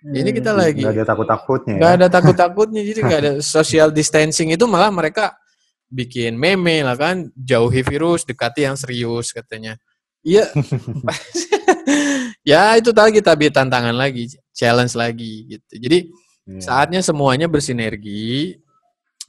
[0.01, 1.97] Ini kita lagi Nggak ada takut-takutnya nggak ya.
[2.01, 5.37] ada takut-takutnya jadi nggak ada social distancing itu malah mereka
[5.85, 9.77] bikin meme lah kan jauhi virus dekati yang serius katanya
[10.25, 10.49] iya
[12.41, 15.73] ya itu tadi tapi tantangan lagi challenge lagi gitu.
[15.77, 15.99] Jadi
[16.41, 16.61] Iya.
[16.61, 18.57] saatnya semuanya bersinergi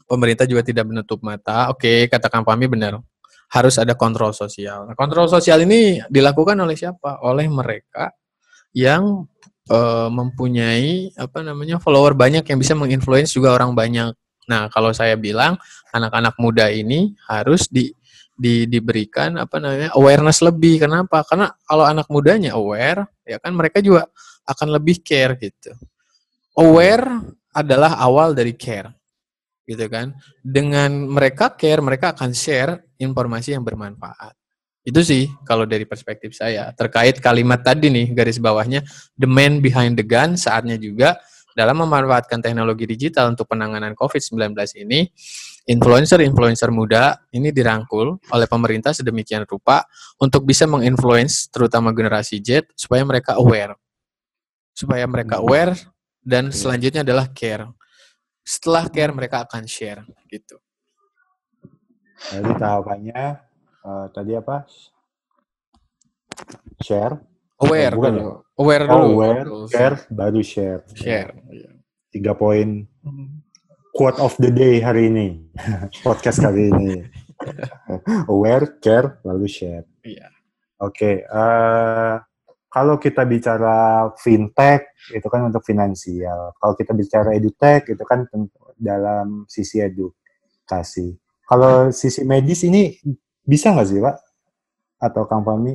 [0.09, 1.68] pemerintah juga tidak menutup mata.
[1.68, 3.01] Oke katakan kami benar.
[3.53, 4.88] Harus ada kontrol sosial.
[4.88, 7.20] Nah, kontrol sosial ini dilakukan oleh siapa?
[7.20, 8.16] Oleh mereka
[8.72, 9.29] yang
[9.68, 14.16] eh, mempunyai apa namanya follower banyak yang bisa menginfluence juga orang banyak.
[14.51, 15.55] Nah, kalau saya bilang
[15.94, 17.94] anak-anak muda ini harus di,
[18.32, 20.82] di diberikan apa namanya awareness lebih.
[20.82, 21.22] Kenapa?
[21.22, 24.08] Karena kalau anak mudanya aware, ya kan mereka juga
[24.48, 25.72] akan lebih care gitu.
[26.58, 27.06] Aware
[27.54, 28.90] adalah awal dari care.
[29.62, 30.16] Gitu kan.
[30.42, 34.34] Dengan mereka care, mereka akan share informasi yang bermanfaat.
[34.82, 36.74] Itu sih kalau dari perspektif saya.
[36.74, 38.82] Terkait kalimat tadi nih garis bawahnya
[39.14, 41.14] the man behind the gun saatnya juga
[41.52, 45.08] dalam memanfaatkan teknologi digital untuk penanganan COVID-19 ini
[45.68, 49.86] influencer-influencer muda ini dirangkul oleh pemerintah sedemikian rupa
[50.18, 53.78] untuk bisa menginfluence terutama generasi Z supaya mereka aware.
[54.72, 55.76] Supaya mereka aware
[56.24, 57.68] dan selanjutnya adalah care.
[58.42, 60.58] Setelah care mereka akan share gitu.
[62.32, 63.22] Jadi tahapannya
[63.82, 64.66] eh, tadi apa?
[66.82, 67.31] Share.
[67.62, 68.33] Aware bukan dulu.
[68.59, 69.07] Aware Oh, dulu.
[69.14, 70.81] aware, share, baru share.
[70.92, 71.31] Share.
[71.48, 71.70] iya.
[72.11, 73.40] Tiga poin Hmm.
[73.92, 75.46] quote of the day hari ini.
[76.07, 77.03] Podcast kali ini.
[78.33, 79.87] Aware, care, lalu share.
[80.03, 80.29] Iya.
[80.79, 82.14] Oke, eh,
[82.66, 86.55] kalau kita bicara fintech itu kan untuk finansial.
[86.57, 88.27] Kalau kita bicara edutech itu kan
[88.75, 91.14] dalam sisi edukasi.
[91.44, 92.96] Kalau sisi medis ini
[93.42, 94.16] bisa nggak sih, Pak?
[94.98, 95.75] Atau Kang Fahmi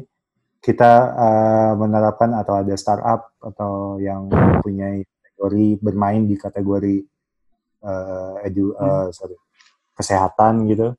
[0.68, 6.96] kita eh, menerapkan atau ada startup atau yang mempunyai kategori bermain di kategori
[7.88, 9.40] eh, edu, eh, sorry,
[9.96, 10.92] kesehatan gitu.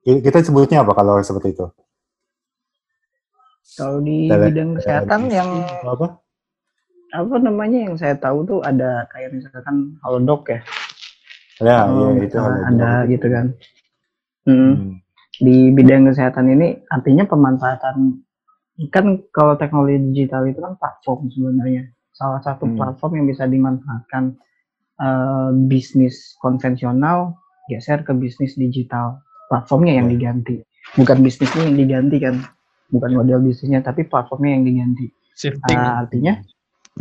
[0.00, 1.68] Ki- Kita sebutnya apa kalau seperti itu?
[3.76, 5.48] Kalau di Tele- bidang kesehatan yang
[5.84, 6.16] apa?
[7.12, 10.64] apa namanya yang saya tahu tuh ada kayak misalkan halodoc ya.
[11.60, 13.46] Ya, Oh, ya itu hal ada gitu kan.
[14.48, 14.72] Hmm.
[14.80, 14.92] Hmm.
[15.42, 18.22] Di bidang kesehatan ini artinya pemanfaatan
[18.94, 21.90] kan kalau teknologi digital itu kan platform sebenarnya.
[22.14, 22.78] Salah satu Hmm.
[22.78, 24.38] platform yang bisa dimanfaatkan
[25.02, 27.34] eh, bisnis konvensional
[27.66, 29.18] geser ke bisnis digital.
[29.50, 30.14] Platformnya yang Ya.
[30.14, 30.62] diganti.
[30.94, 32.38] Bukan bisnisnya yang diganti kan.
[32.92, 35.10] Bukan model bisnisnya tapi platformnya yang diganti.
[35.34, 35.74] Shifting.
[35.74, 36.38] Ah, artinya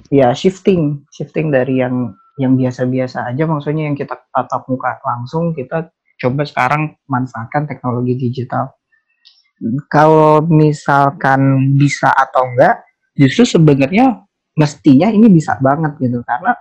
[0.09, 5.91] ya shifting, shifting dari yang yang biasa-biasa aja maksudnya yang kita tatap muka langsung kita
[6.21, 8.69] coba sekarang manfaatkan teknologi digital.
[9.89, 12.81] Kalau misalkan bisa atau enggak,
[13.17, 14.25] justru sebenarnya
[14.57, 16.53] mestinya ini bisa banget gitu karena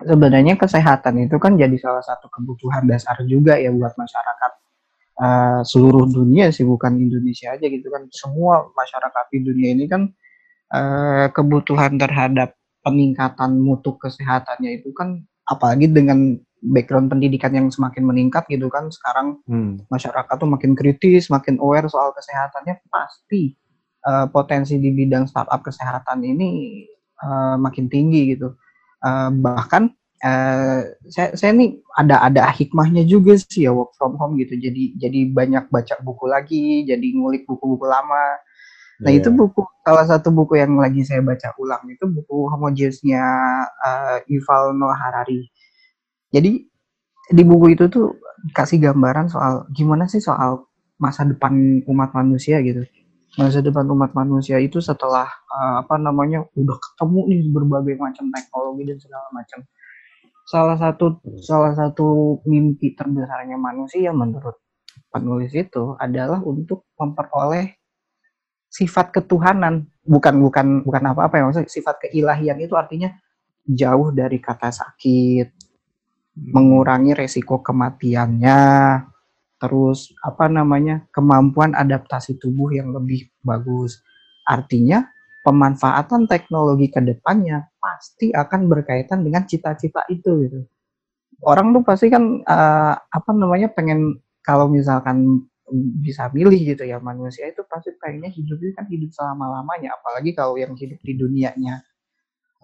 [0.00, 4.52] sebenarnya kesehatan itu kan jadi salah satu kebutuhan dasar juga ya buat masyarakat
[5.20, 10.08] eh, seluruh dunia sih bukan Indonesia aja gitu kan semua masyarakat di dunia ini kan
[10.72, 18.48] eh, kebutuhan terhadap peningkatan mutu kesehatannya itu kan apalagi dengan background pendidikan yang semakin meningkat
[18.48, 19.84] gitu kan sekarang Hmm.
[19.92, 23.52] masyarakat tuh makin kritis, makin aware soal kesehatannya pasti
[24.04, 26.84] eh, potensi di bidang startup kesehatan ini
[27.20, 28.56] eh, makin tinggi gitu.
[29.00, 34.40] Eh, bahkan eh, saya saya nih ada ada hikmahnya juga sih ya work from home
[34.40, 34.56] gitu.
[34.56, 38.40] Jadi jadi banyak baca buku lagi, jadi ngulik buku-buku lama.
[39.04, 39.20] Nah Iya.
[39.20, 43.24] itu buku salah satu buku yang lagi saya baca ulang itu buku Homogeneous-nya
[43.84, 45.48] eh, Yuval Noah Harari.
[46.34, 46.66] Jadi
[47.30, 48.18] di buku itu tuh
[48.52, 50.66] kasih gambaran soal gimana sih soal
[50.98, 52.82] masa depan umat manusia gitu.
[53.38, 58.82] Masa depan umat manusia itu setelah eh, apa namanya udah ketemu nih berbagai macam teknologi
[58.90, 59.60] dan segala macam.
[60.44, 64.58] Salah satu salah satu mimpi terbesarnya manusia menurut
[65.08, 67.78] penulis itu adalah untuk memperoleh
[68.68, 73.14] sifat ketuhanan bukan bukan bukan apa-apa ya maksudnya sifat keilahian itu artinya
[73.64, 75.53] jauh dari kata sakit
[76.34, 78.60] mengurangi resiko kematiannya
[79.58, 84.02] terus apa namanya kemampuan adaptasi tubuh yang lebih bagus.
[84.44, 85.08] Artinya
[85.46, 90.60] pemanfaatan teknologi ke depannya pasti akan berkaitan dengan cita-cita itu gitu.
[91.44, 95.48] Orang tuh pasti kan eh, apa namanya pengen kalau misalkan
[96.04, 100.36] bisa milih gitu ya manusia itu pasti pengennya hidup itu kan hidup selama lamanya apalagi
[100.36, 101.80] kalau yang hidup di dunianya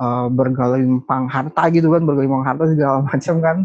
[0.01, 3.59] eh, bergelimpang harta gitu kan bergelimpang harta segala macam kan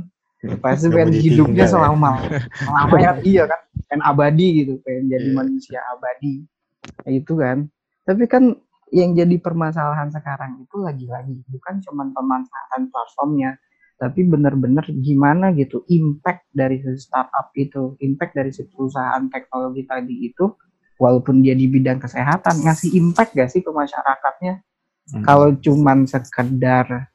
[0.62, 1.72] pasti Nggak pengen hidupnya ya.
[1.74, 2.12] selama
[2.76, 5.36] lamanya iya kan pengen abadi gitu pengen jadi Iya.
[5.36, 6.44] manusia abadi
[6.86, 7.58] Nah, itu kan
[8.06, 8.54] tapi kan
[8.94, 13.58] yang jadi permasalahan sekarang itu lagi-lagi bukan cuma pemanfaatan platformnya
[13.96, 20.52] tapi benar-benar gimana gitu impact dari startup itu, impact dari si perusahaan teknologi tadi itu,
[21.00, 24.60] walaupun dia di bidang kesehatan ngasih impact gak sih ke masyarakatnya?
[25.12, 25.22] Hmm.
[25.22, 27.10] Kalau cuman sekedar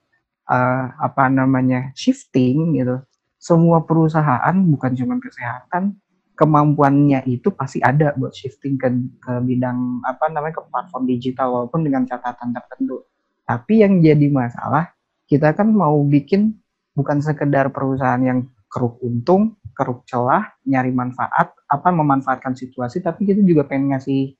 [0.46, 3.03] eh, apa namanya shifting gitu,
[3.40, 5.96] semua perusahaan bukan cuma kesehatan,
[6.37, 8.88] kemampuannya itu pasti ada buat shifting ke,
[9.20, 13.05] ke bidang apa namanya ke platform digital walaupun dengan catatan tertentu.
[13.44, 14.94] Tapi yang jadi masalah
[15.26, 16.57] kita kan mau bikin
[16.94, 23.42] bukan sekedar perusahaan yang keruk untung, keruk celah, nyari manfaat, apa memanfaatkan situasi, tapi kita
[23.42, 24.38] juga pengen ngasih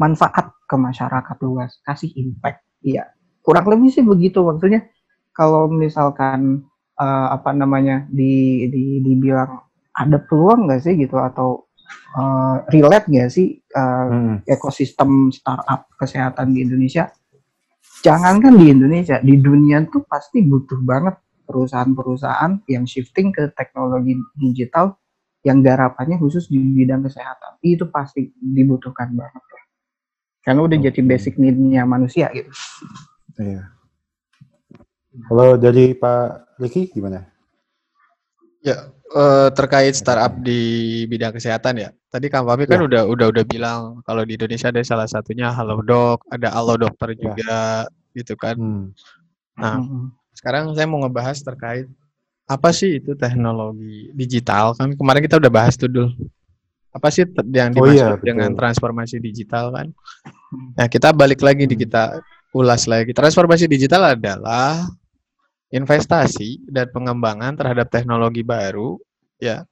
[0.00, 2.64] manfaat ke masyarakat luas, kasih impact.
[2.80, 3.12] Iya,
[3.44, 4.88] kurang lebih sih begitu maksudnya.
[5.36, 6.64] Kalau misalkan
[6.96, 11.68] eh, apa namanya di, di dibilang ada peluang nggak sih gitu atau
[12.16, 14.40] eh, relate nggak sih eh, Hmm.
[14.48, 17.12] ekosistem startup kesehatan di Indonesia?
[18.02, 24.98] Jangankan di Indonesia, di dunia tuh pasti butuh banget perusahaan-perusahaan yang shifting ke teknologi digital
[25.46, 27.58] yang garapannya khusus di bidang kesehatan.
[27.62, 29.61] Itu pasti dibutuhkan banget lah.
[30.42, 31.08] Karena udah jadi Oke.
[31.08, 32.50] basic need-nya manusia gitu.
[33.38, 33.70] Iya.
[35.28, 37.22] Kalau dari Pak Riki gimana?
[38.62, 41.90] Ya, eh, terkait startup di bidang kesehatan ya.
[42.10, 42.86] Tadi Kang Fahmi kan Ya.
[42.86, 47.18] udah udah udah bilang kalau di Indonesia ada salah satunya Halodoc, ada Allo Dokter Ya.
[47.22, 47.56] juga
[48.12, 48.56] gitu kan.
[48.58, 48.84] Hmm.
[49.56, 50.04] Nah, Mm-mm.
[50.34, 51.86] sekarang saya mau ngebahas terkait
[52.48, 54.74] apa sih itu teknologi digital?
[54.74, 56.10] Kan kemarin kita udah bahas tuh dulu.
[56.92, 58.26] Apa sih yang Oh dimaksud iya, betul.
[58.28, 59.88] dengan transformasi digital kan?
[60.76, 62.20] Nah, kita balik lagi di kita
[62.52, 63.16] ulas lagi.
[63.16, 64.84] Transformasi digital adalah
[65.72, 69.00] investasi dan pengembangan terhadap teknologi baru
[69.40, 69.64] ya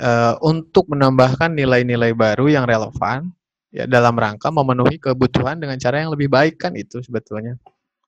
[0.00, 3.28] eh, untuk menambahkan nilai-nilai baru yang relevan
[3.68, 7.60] ya dalam rangka memenuhi kebutuhan dengan cara yang lebih baik kan itu sebetulnya.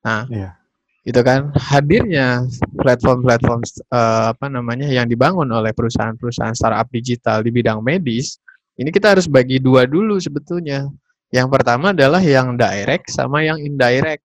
[0.05, 0.57] Nah, Iya.
[1.05, 2.49] itu kan hadirnya
[2.81, 3.61] platform-platform
[3.93, 8.41] eh, apa namanya yang dibangun oleh perusahaan-perusahaan startup digital di bidang medis
[8.75, 10.91] ini kita harus bagi dua dulu sebetulnya.
[11.31, 14.23] Yang pertama adalah yang direct sama yang indirect.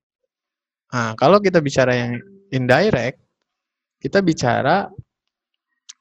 [0.94, 3.22] Nah kalau kita bicara yang indirect
[4.00, 4.90] kita bicara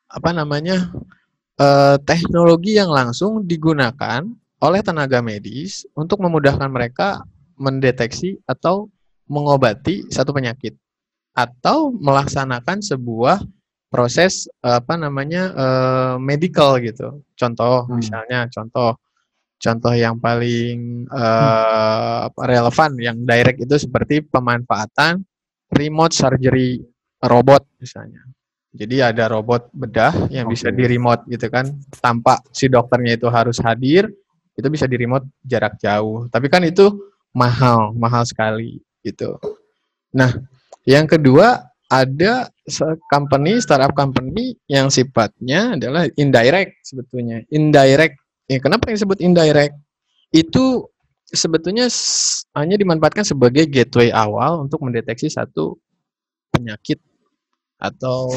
[0.09, 0.89] apa namanya
[1.61, 4.25] eh, teknologi yang langsung digunakan
[4.59, 7.23] oleh tenaga medis untuk memudahkan mereka
[7.59, 8.89] mendeteksi atau
[9.29, 10.75] mengobati satu penyakit
[11.37, 13.39] atau melaksanakan sebuah
[13.89, 17.25] proses apa namanya eh, medical gitu.
[17.35, 18.01] Contoh Hmm.
[18.01, 18.97] misalnya contoh
[19.59, 25.25] contoh yang paling apa, relevan yang direct itu seperti pemanfaatan
[25.75, 26.79] remote surgery
[27.27, 28.23] robot misalnya.
[28.71, 30.79] Jadi ada robot bedah yang bisa Oke.
[30.79, 31.67] di remote gitu kan
[31.99, 34.07] tanpa si dokternya itu harus hadir
[34.55, 36.31] itu bisa di remote jarak jauh.
[36.31, 36.91] Tapi kan itu
[37.35, 39.39] mahal, mahal sekali gitu.
[40.15, 40.35] Nah,
[40.83, 42.53] yang kedua ada
[43.09, 47.41] company, startup company yang sifatnya adalah indirect sebetulnya.
[47.49, 48.21] Indirect.
[48.49, 49.75] Ya, kenapa yang disebut indirect?
[50.33, 50.93] Itu
[51.29, 51.89] sebetulnya
[52.57, 55.77] hanya dimanfaatkan sebagai gateway awal untuk mendeteksi satu
[56.53, 57.01] penyakit
[57.81, 58.29] atau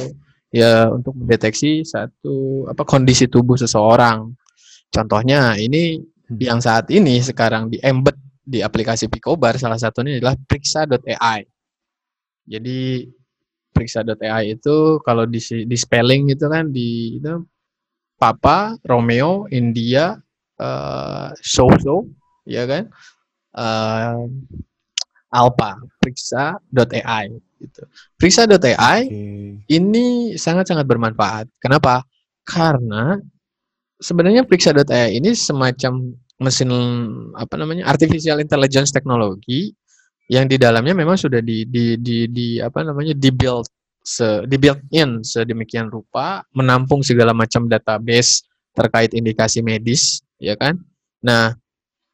[0.52, 4.32] ya untuk mendeteksi satu apa kondisi tubuh seseorang.
[4.91, 5.99] Contohnya ini
[6.32, 6.39] Hmm.
[6.39, 11.43] yang saat ini sekarang di embed di aplikasi Picobar salah satunya adalah periksa.ai.
[12.47, 12.80] Jadi
[13.72, 17.41] periksa.ai itu kalau di, di spelling itu kan di itu
[18.22, 20.13] Papa, Romeo, India,
[20.61, 22.05] eh so-so,
[22.45, 22.86] ya kan?
[23.57, 24.24] Eh,
[25.32, 27.26] Alpha, periksa.ai
[27.57, 27.82] gitu.
[28.19, 29.63] Periksa.ai Oke.
[29.72, 31.47] ini sangat-sangat bermanfaat.
[31.57, 32.03] Kenapa?
[32.43, 33.15] Karena
[33.97, 36.69] sebenarnya periksa.ai ini semacam mesin
[37.38, 39.72] apa namanya artificial intelligence teknologi
[40.32, 43.67] yang di dalamnya memang sudah di di di, di apa namanya di build
[43.99, 50.79] se di built in sedemikian rupa menampung segala macam database terkait indikasi medis ya kan?
[51.27, 51.51] Nah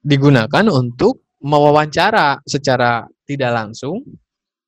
[0.02, 4.02] digunakan untuk mewawancara secara tidak langsung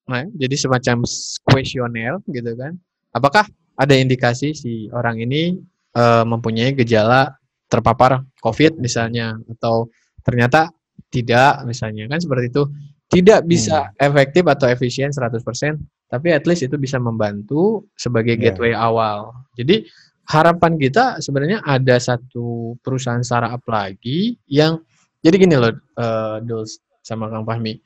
[0.06, 1.02] nah, jadi semacam
[1.50, 2.78] kuesioner gitu kan.
[3.18, 5.58] Apakah ada indikasi si orang ini
[5.98, 7.34] eh, mempunyai gejala
[7.66, 9.90] terpapar COVID misalnya atau
[10.22, 10.70] ternyata
[11.10, 12.64] tidak misalnya kan seperti itu
[13.10, 15.42] tidak bisa efektif atau efisien 100%
[16.10, 18.54] tapi at least itu bisa membantu sebagai Iya.
[18.54, 19.34] gateway awal.
[19.54, 19.86] Jadi
[20.26, 24.82] harapan kita sebenarnya ada satu perusahaan startup lagi yang
[25.22, 25.74] jadi gini loh
[26.46, 27.78] Duls sama Kang Fahmi.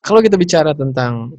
[0.00, 1.36] Kalau kita bicara tentang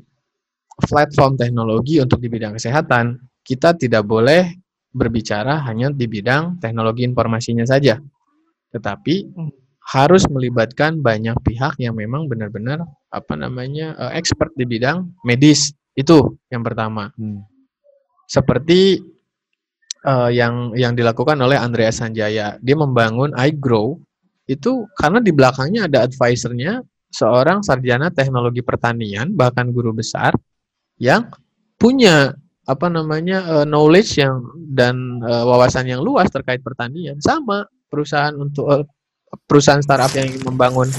[0.77, 4.53] platform teknologi untuk di bidang kesehatan, kita tidak boleh
[4.89, 7.97] berbicara hanya di bidang teknologi informasinya saja.
[8.69, 9.15] Tetapi
[9.89, 15.73] harus melibatkan banyak pihak yang memang benar-benar apa namanya eh, expert di bidang medis.
[15.97, 17.09] Itu yang pertama.
[17.17, 17.41] Hmm.
[18.29, 19.01] Seperti
[20.05, 22.61] eh, yang yang dilakukan oleh Andreas Sanjaya.
[22.61, 23.97] Dia membangun iGrow
[24.49, 30.33] itu karena di belakangnya ada advisernya seorang sarjana teknologi pertanian bahkan guru besar
[31.01, 31.29] yang
[31.77, 32.33] punya
[32.69, 38.69] apa namanya eh, knowledge yang dan eh, wawasan yang luas terkait pertanian sama perusahaan untuk
[38.69, 38.85] eh,
[39.45, 40.89] perusahaan startup yang ingin membangun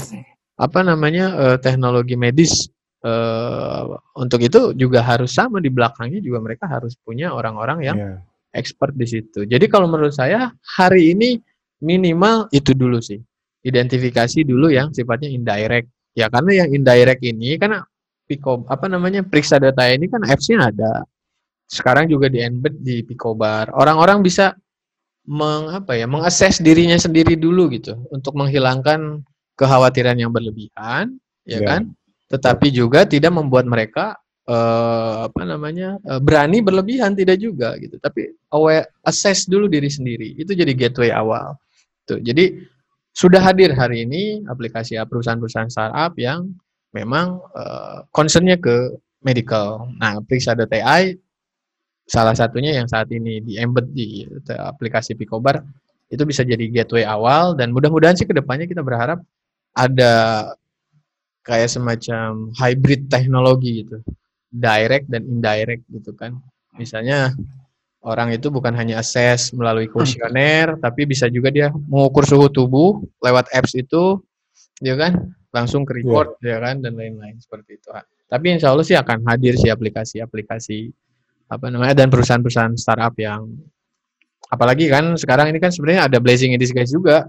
[0.55, 2.69] apa namanya eh, teknologi medis
[3.01, 3.83] eh,
[4.15, 8.15] untuk itu juga harus sama di belakangnya juga mereka harus punya orang-orang yang Iya.
[8.51, 9.47] expert di situ.
[9.47, 11.39] Jadi kalau menurut saya hari ini
[11.81, 13.17] minimal itu dulu sih.
[13.63, 15.87] Identifikasi dulu yang sifatnya indirect.
[16.17, 17.85] Ya karena yang indirect ini karena
[18.27, 21.03] Pico apa namanya periksa data ini kan apps-nya ada.
[21.67, 23.71] Sekarang juga di embed di Picobar.
[23.71, 24.51] Orang-orang bisa
[25.27, 29.21] meng, apa ya, mengakses dirinya sendiri dulu gitu untuk menghilangkan
[29.57, 31.67] kekhawatiran yang berlebihan, ya Ya.
[31.77, 31.81] kan?
[32.31, 34.15] Tetapi juga tidak membuat mereka
[34.49, 37.99] eh, apa namanya eh, berani berlebihan tidak juga gitu.
[38.01, 40.33] Tapi aware assess dulu diri sendiri.
[40.39, 41.55] Itu jadi gateway awal.
[42.09, 42.17] Tuh.
[42.23, 42.57] Jadi
[43.11, 46.49] sudah hadir hari ini aplikasi perusahaan-perusahaan startup yang
[46.95, 49.91] memang eh, concernnya ke medical.
[50.01, 51.15] Nah, periksa.ai
[52.07, 55.63] salah satunya yang saat ini di embed di te- aplikasi Picobar
[56.11, 59.23] itu bisa jadi gateway awal dan mudah-mudahan sih ke depannya kita berharap
[59.71, 60.47] ada
[61.47, 64.03] kayak semacam hybrid teknologi gitu
[64.51, 66.35] direct dan indirect gitu kan.
[66.75, 67.31] Misalnya
[68.03, 73.47] orang itu bukan hanya assess melalui kuesioner, tapi bisa juga dia mengukur suhu tubuh lewat
[73.55, 74.19] apps itu,
[74.83, 77.87] ya kan, langsung ke record, ya kan, dan lain-lain seperti itu.
[78.27, 80.91] Tapi insya Allah sih akan hadir sih aplikasi-aplikasi
[81.51, 83.43] apa namanya dan perusahaan-perusahaan startup yang
[84.47, 87.27] apalagi kan sekarang ini kan sebenarnya ada blessing in disguise juga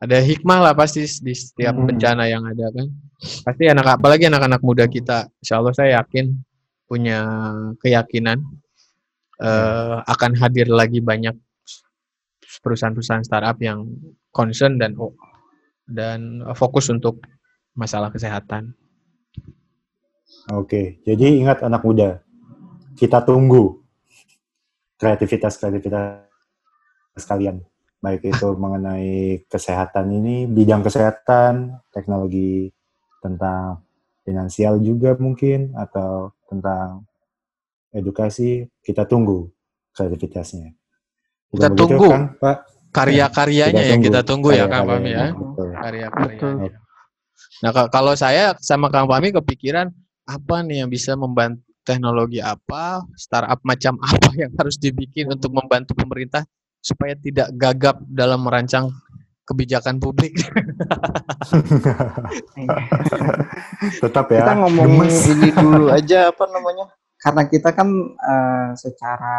[0.00, 1.84] ada hikmah lah pasti di setiap Hmm.
[1.92, 2.88] bencana yang ada kan
[3.20, 6.32] pasti anak apalagi anak-anak muda kita insya Allah saya yakin
[6.88, 7.20] punya
[7.84, 8.40] keyakinan
[9.44, 11.36] eh, akan hadir lagi banyak
[12.64, 13.84] perusahaan-perusahaan startup yang
[14.32, 15.12] concern dan oh,
[15.84, 17.20] dan fokus untuk
[17.74, 18.74] masalah kesehatan.
[20.50, 22.22] Oke, jadi ingat anak muda,
[23.00, 23.80] kita tunggu
[25.00, 26.28] kreativitas-kreativitas
[27.24, 27.64] kalian.
[28.04, 32.68] Baik itu mengenai kesehatan ini, bidang kesehatan, teknologi
[33.24, 33.80] tentang
[34.24, 37.08] finansial juga mungkin, atau tentang
[37.96, 39.48] edukasi, kita tunggu
[39.96, 40.76] kreativitasnya.
[41.50, 42.08] Kita Bukan begitu, tunggu.
[42.12, 42.56] Kang, Pak?
[42.90, 45.30] Karya-karyanya Kita yang kita tunggu ya Kang Fahmi ya.
[45.30, 45.68] betul.
[45.78, 46.78] Karya-karyanya.
[47.62, 49.94] Nah, ka- kalau saya sama Kang Fahmi kepikiran
[50.26, 55.98] apa nih yang bisa membantu teknologi apa, startup macam apa yang harus dibikin untuk membantu
[55.98, 56.46] pemerintah
[56.78, 58.94] supaya tidak gagap dalam merancang
[59.50, 60.38] kebijakan publik.
[63.98, 64.46] Tetap ya.
[64.46, 66.86] kita ngomong ini dulu aja apa namanya
[67.20, 69.36] karena kita kan eh, secara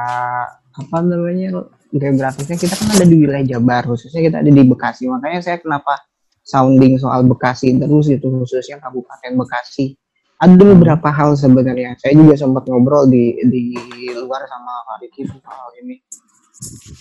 [0.51, 5.39] apa namanya geografisnya kita kan ada di wilayah Jabar khususnya kita ada di Bekasi makanya
[5.41, 5.97] saya kenapa
[6.45, 9.97] sounding soal Bekasi terus itu khususnya Kabupaten Bekasi
[10.41, 11.93] ada beberapa hal sebenarnya.
[12.01, 13.77] Saya juga sempat ngobrol di di
[14.17, 16.01] luar sama Pak Riki soal ini.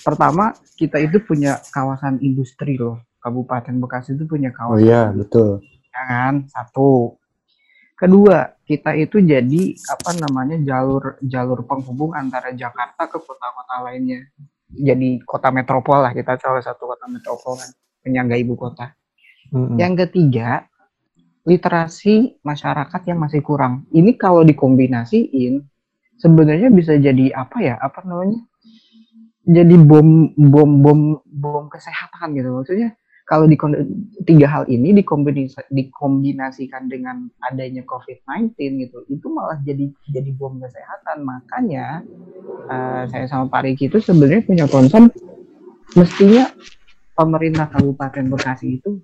[0.04, 3.00] Pertama kita itu punya kawasan industri loh.
[3.20, 5.60] Kabupaten Bekasi itu punya Oh kawasan iya, betul.
[5.92, 6.34] ya kan?
[6.52, 7.16] Satu.
[7.96, 14.24] Kedua kita itu jadi apa namanya jalur jalur penghubung antara Jakarta ke kota-kota lainnya.
[14.72, 17.68] Jadi kota metropol lah kita salah satu kota metropol kan.
[18.00, 18.96] Penyangga ibu kota.
[19.50, 19.82] Mm-mm.
[19.82, 20.69] yang ketiga
[21.48, 23.88] literasi masyarakat yang masih kurang.
[23.92, 25.64] Ini kalau dikombinasiin
[26.20, 27.74] sebenarnya bisa jadi apa ya?
[27.80, 28.44] Apa namanya?
[29.48, 32.52] Jadi bom bom bom bom kesehatan gitu.
[32.60, 32.92] Maksudnya
[33.24, 33.54] kalau di
[34.26, 41.24] tiga hal ini dikombinasi, dikombinasikan dengan adanya COVID-19 gitu, itu malah jadi jadi bom kesehatan.
[41.24, 42.04] Makanya
[42.68, 45.08] eh, saya sama Pak Riki itu sebenarnya punya concern
[45.94, 46.50] mestinya
[47.16, 48.98] pemerintah Kabupaten Bekasi itu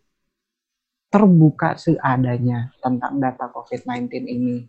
[1.16, 4.68] terbuka seadanya tentang data COVID-19 ini.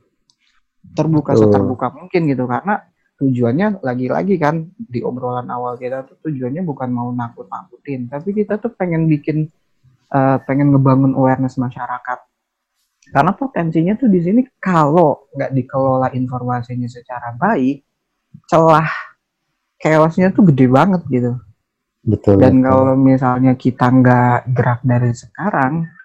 [0.96, 1.52] Terbuka Betul.
[1.52, 2.80] seterbuka mungkin gitu karena
[3.20, 8.72] tujuannya lagi-lagi kan di obrolan awal kita tuh tujuannya bukan mau nakut-nakutin, tapi kita tuh
[8.72, 9.52] pengen bikin
[10.16, 12.24] eh, pengen ngebangun awareness masyarakat.
[13.12, 17.84] Karena potensinya tuh di sini kalau nggak dikelola informasinya secara baik,
[18.48, 18.88] celah
[19.84, 21.36] chaosnya tuh gede banget gitu.
[22.08, 22.40] Betul.
[22.40, 22.66] Dan betul.
[22.72, 25.97] kalau misalnya kita nggak gerak dari sekarang,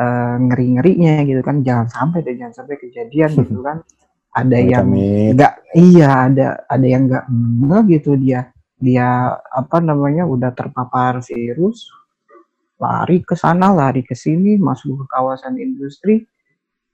[0.00, 3.84] eh, ngeri-ngerinya gitu kan, jangan sampai deh, jangan sampai kejadian gitu kan.
[4.30, 5.30] Ada yang Amit-amit.
[5.36, 7.24] nggak, iya ada ada yang nggak
[7.66, 11.90] ngeh gitu dia dia apa namanya udah terpapar virus,
[12.80, 16.24] lari ke sana, lari ke sini, masuk ke kawasan industri,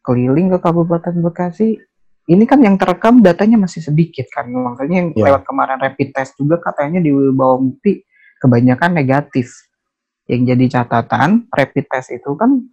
[0.02, 1.78] keliling ke Kabupaten Bekasi.
[2.26, 5.30] Ini kan yang terekam datanya masih sedikit kan, makanya yang Ya.
[5.30, 8.02] lewat kemarin rapid test juga katanya di bawah bukti
[8.42, 9.54] kebanyakan negatif.
[10.26, 12.66] Yang jadi catatan rapid test itu kan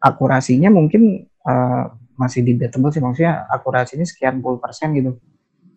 [0.00, 1.84] akurasinya mungkin eh,
[2.16, 5.20] masih debatable sih, maksudnya akurasinya sekian puluh persen gitu.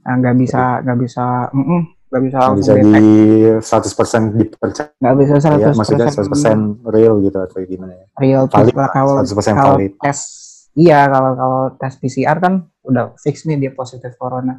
[0.07, 3.17] Nah, nggak bisa nggak bisa mm-mm, nggak bisa langsung bisa detect, di
[3.61, 8.05] 100% dipercaya, nggak bisa 100% maksudnya 100% real gitu atau gimana ya?
[8.17, 9.93] real Valid lah, kalau 100% kalau valid.
[10.01, 10.17] tes
[10.74, 14.57] iya kalau kalau tes PCR kan udah fix nih dia positif corona.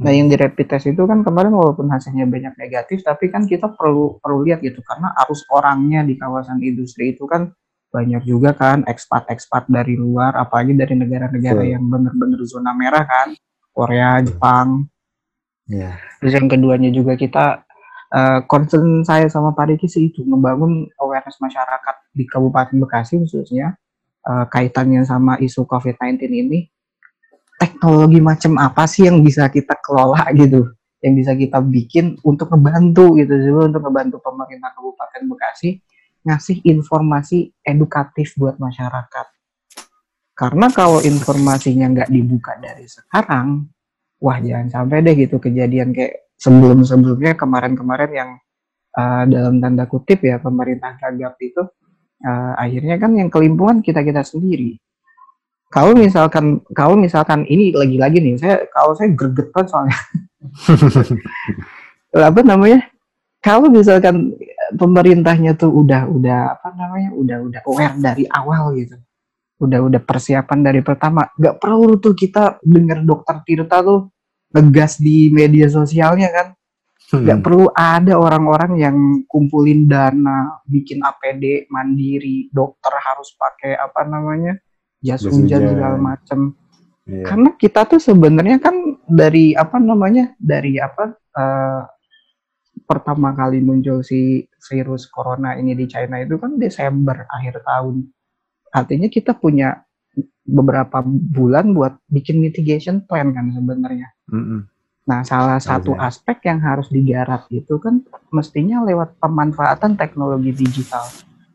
[0.00, 3.68] Nah yang di rapid test itu kan kemarin walaupun hasilnya banyak negatif tapi kan kita
[3.76, 7.52] perlu perlu lihat gitu karena arus orangnya di kawasan industri itu kan
[7.90, 13.34] banyak juga kan ekspat-ekspat dari luar apalagi dari negara-negara yang bener-bener zona merah kan.
[13.70, 14.90] Korea, Jepang,
[15.70, 15.94] Iya.
[16.18, 17.62] Terus yang keduanya juga kita
[18.10, 23.78] eh, concern saya sama Pak Riki sih itu membangun awareness masyarakat di Kabupaten Bekasi khususnya
[24.26, 26.60] eh, kaitannya sama isu COVID-19 ini.
[27.60, 30.72] Teknologi macam apa sih yang bisa kita kelola gitu,
[31.04, 35.76] yang bisa kita bikin untuk ngebantu gitu, untuk ngebantu pemerintah Kabupaten Bekasi
[36.24, 39.26] ngasih informasi edukatif buat masyarakat.
[40.36, 43.68] Karena kalau informasinya nggak dibuka dari sekarang,
[44.20, 48.30] wah jangan sampai deh gitu kejadian kayak sebelum-sebelumnya kemarin-kemarin yang
[48.96, 51.60] uh, dalam tanda kutip ya pemerintah gagap itu
[52.24, 54.80] uh, akhirnya kan yang kelimpungan kita kita sendiri.
[55.70, 59.98] Kalau misalkan kalau misalkan ini lagi-lagi nih saya kalau saya gregetan soalnya.
[62.32, 62.90] Apa namanya?
[63.38, 64.34] Kalau misalkan
[64.74, 68.96] pemerintahnya tuh udah udah apa namanya udah udah aware dari awal gitu.
[69.60, 71.28] Udah udah persiapan dari pertama.
[71.36, 74.08] Nggak perlu tuh kita dengar dokter Tirta tuh
[74.50, 76.48] ngegas di media sosialnya kan.
[77.10, 77.44] Nggak Hmm.
[77.44, 78.96] perlu ada orang-orang yang
[79.26, 84.54] kumpulin dana bikin APD mandiri dokter harus pakai apa namanya
[85.02, 85.58] jas hujan.
[85.74, 86.54] segala macem.
[87.10, 87.26] Iya.
[87.26, 91.82] karena kita tuh sebenarnya kan dari apa namanya dari apa eh,
[92.86, 98.08] pertama kali muncul si virus corona ini di China itu kan Desember akhir tahun
[98.70, 99.82] artinya kita punya
[100.44, 104.66] beberapa bulan buat bikin mitigation plan kan sebenarnya Mm-mm.
[105.08, 106.06] nah salah satu Iya.
[106.12, 111.02] aspek yang harus digarap itu kan mestinya lewat pemanfaatan teknologi digital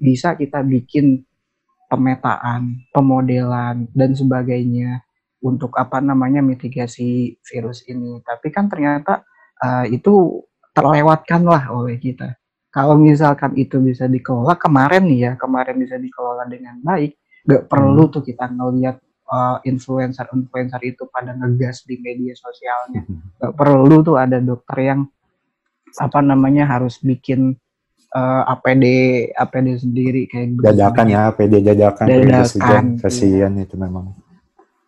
[0.02, 1.24] bisa kita bikin
[1.88, 5.06] pemetaan pemodelan dan sebagainya
[5.46, 8.20] untuk apa namanya mitigasi virus ini.
[8.26, 9.22] Tapi kan ternyata
[9.62, 10.42] uh, itu
[10.74, 12.36] terlewatkan lah oleh kita.
[12.76, 17.16] Kalau misalkan itu bisa dikelola kemarin nih ya, kemarin bisa dikelola dengan baik,
[17.48, 19.00] nggak perlu tuh kita ngelihat
[19.32, 23.08] uh, influencer-influencer itu pada ngegas di media sosialnya.
[23.40, 25.08] Nggak perlu tuh ada dokter yang
[25.96, 27.56] apa namanya harus bikin
[28.12, 28.84] uh, APD
[29.32, 33.00] APD sendiri kayak Dadakan ya, PD dadakan, PD Dadakan, sejan, iya.
[33.00, 34.12] kasihan itu memang.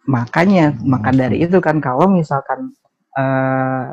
[0.07, 1.19] makanya maka Hmm.
[1.19, 2.71] dari itu kan kalau misalkan
[3.11, 3.91] eh,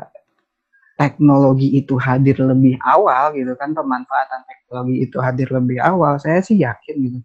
[0.95, 6.55] teknologi itu hadir lebih awal gitu kan pemanfaatan teknologi itu hadir lebih awal saya sih
[6.59, 7.19] yakin gitu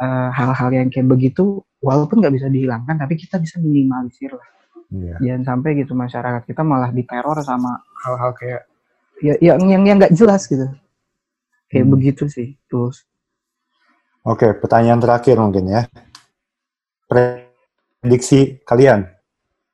[0.00, 4.48] eh, hal-hal yang kayak begitu walaupun nggak bisa dihilangkan tapi kita bisa minimalisir lah
[4.92, 5.16] Iya.
[5.24, 8.68] jangan sampai gitu masyarakat kita malah diteror sama hal-hal kayak
[9.24, 10.68] ya yang yang yang nggak jelas gitu
[11.72, 11.92] kayak Hmm.
[11.96, 13.08] begitu sih terus
[14.22, 15.82] Oke, pertanyaan terakhir mungkin ya.
[17.10, 19.02] Prediksi kalian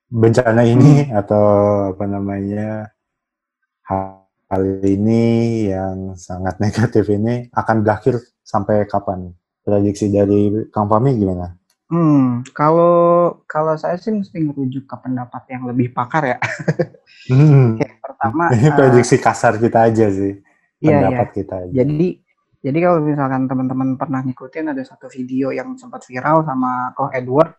[0.08, 1.44] bencana ini atau
[1.92, 2.88] apa namanya
[3.88, 5.24] hal ini
[5.72, 9.32] yang sangat negatif ini akan berakhir sampai kapan?
[9.64, 11.46] Prediksi dari Kang Fami gimana?
[11.88, 12.92] hmm kalau
[13.48, 16.38] kalau saya sih mesti ngerujuk ke pendapat yang lebih pakar ya
[17.28, 17.76] Hmm.
[17.78, 20.40] Kayak pertama Ini eh, prediksi kasar kita aja sih,
[20.80, 21.12] iya, iya.
[21.12, 21.84] pendapat kita aja.
[21.84, 22.08] Jadi
[22.58, 27.54] jadi kalau misalkan teman-teman pernah ngikutin ada satu video yang sempat viral sama Koh Edward,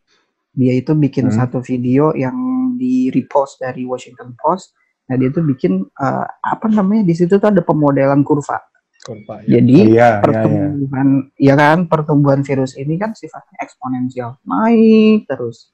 [0.51, 1.38] dia itu bikin Hmm.
[1.39, 2.36] satu video yang
[2.75, 4.75] di repost dari Washington Post.
[5.10, 8.62] Nah dia itu bikin eh, apa namanya di situ tuh ada pemodelan kurva.
[9.01, 9.57] Kurva, ya.
[9.57, 10.22] Jadi Iya, iya, iya.
[10.22, 15.74] pertumbuhan ya kan pertumbuhan virus ini kan sifatnya eksponensial naik terus.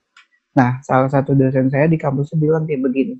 [0.56, 3.20] Nah salah satu dosen saya di kampus itu bilang kayak begini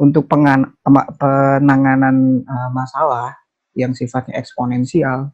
[0.00, 0.72] untuk pengan-
[1.20, 3.36] penanganan eh, masalah
[3.76, 5.28] yang sifatnya eksponensial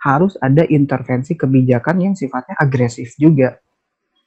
[0.00, 3.56] harus ada intervensi kebijakan yang sifatnya agresif juga.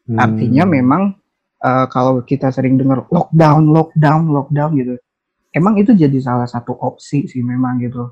[0.09, 0.17] Hmm.
[0.17, 1.13] Artinya memang
[1.61, 4.93] eh, kalau kita sering dengar lockdown, lockdown, lockdown gitu,
[5.53, 8.11] emang itu jadi salah satu opsi sih memang gitu.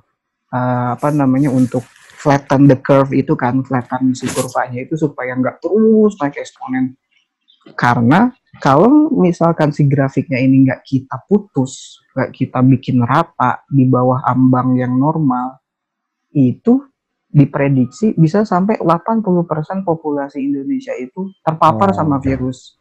[0.52, 1.82] Eh, apa namanya untuk
[2.22, 6.94] flatten the curve itu kan, flatten si kurvanya itu supaya nggak terus naik eksponen.
[7.74, 8.30] Karena
[8.62, 14.78] kalau misalkan si grafiknya ini nggak kita putus, nggak kita bikin rata di bawah ambang
[14.78, 15.62] yang normal,
[16.34, 16.86] itu
[17.32, 22.81] diprediksi bisa sampai 80% populasi Indonesia itu terpapar Oh, sama virus.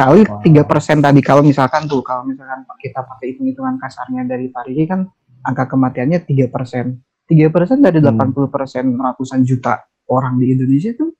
[0.00, 4.88] Kali tiga persen tadi kalau misalkan tuh kalau misalkan kita pakai hitung-hitungan kasarnya dari Parigi
[4.88, 5.04] kan
[5.44, 7.04] angka kematiannya tiga persen.
[7.28, 8.32] Tiga persen dari Hmm.
[8.32, 11.12] 80 persen ratusan juta orang di Indonesia tuh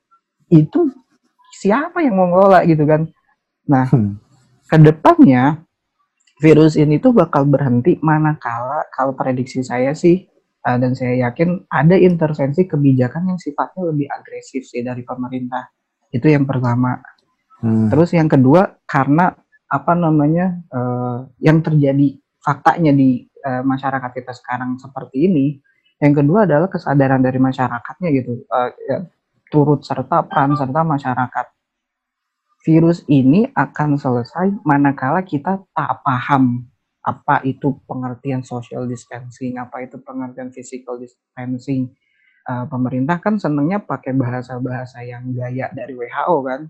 [0.49, 0.89] itu
[1.61, 3.05] siapa yang mau ngelola gitu kan?
[3.68, 4.16] Nah, Hmm.
[4.64, 5.61] ke depannya
[6.41, 10.24] virus ini tuh bakal berhenti manakala kalau prediksi saya sih
[10.64, 15.68] uh, dan saya yakin ada intervensi kebijakan yang sifatnya lebih agresif sih dari pemerintah
[16.09, 16.97] itu yang pertama
[17.61, 17.93] Hmm.
[17.93, 19.37] terus yang kedua karena
[19.71, 25.47] apa namanya uh, yang terjadi faktanya di uh, masyarakat kita sekarang seperti ini
[26.01, 28.99] yang kedua adalah kesadaran dari masyarakatnya gitu uh, ya,
[29.53, 31.47] turut serta peran serta masyarakat
[32.65, 39.97] virus ini akan selesai manakala kita tak paham apa itu pengertian social distancing, apa itu
[40.01, 41.93] pengertian physical distancing.
[42.51, 46.67] Pemerintah kan senengnya pakai bahasa-bahasa yang gaya dari WHO kan.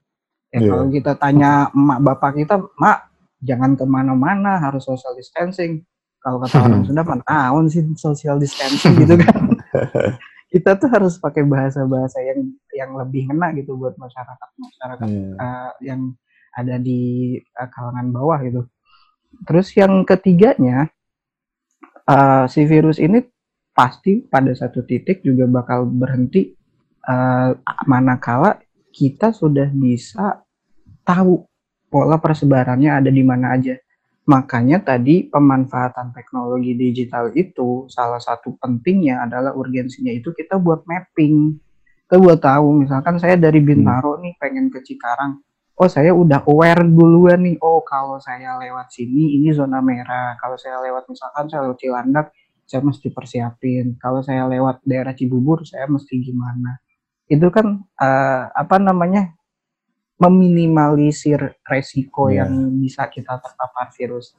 [0.51, 0.71] Ya Iya.
[0.75, 3.07] kalau kita tanya emak bapak kita, mak
[3.39, 5.87] jangan ke mana-mana harus social distancing.
[6.21, 9.57] Kalau kata orang Sunda, "Man, naon sih social distancing gitu kan.
[10.53, 15.31] kita tuh harus pakai bahasa-bahasa yang yang lebih ngena gitu buat masyarakat masyarakat Iya.
[15.39, 16.01] uh, yang
[16.51, 17.01] ada di
[17.55, 18.67] uh, kalangan bawah gitu.
[19.47, 20.91] Terus yang ketiganya,
[22.11, 23.23] uh, si virus ini
[23.71, 26.51] pasti pada satu titik juga bakal berhenti
[27.07, 27.55] uh,
[27.87, 28.59] manakala
[28.91, 30.43] kita sudah bisa
[31.07, 31.47] tahu
[31.91, 33.75] pola persebarannya ada di mana aja.
[34.31, 41.59] Makanya tadi pemanfaatan teknologi digital itu salah satu pentingnya adalah urgensinya itu kita buat mapping.
[42.07, 45.43] Kita buat tahu misalkan saya dari Bintaro nih pengen ke Cikarang.
[45.81, 47.57] Oh saya udah aware duluan nih.
[47.59, 50.39] Oh kalau saya lewat sini ini zona merah.
[50.39, 52.27] Kalau saya lewat misalkan saya lewat Cilandak
[52.71, 53.99] saya mesti persiapin.
[53.99, 56.79] Kalau saya lewat daerah Cibubur saya mesti gimana.
[57.31, 59.39] Itu kan uh, apa namanya
[60.21, 62.45] meminimalisir resiko yeah.
[62.45, 64.37] yang bisa kita terpapar virus.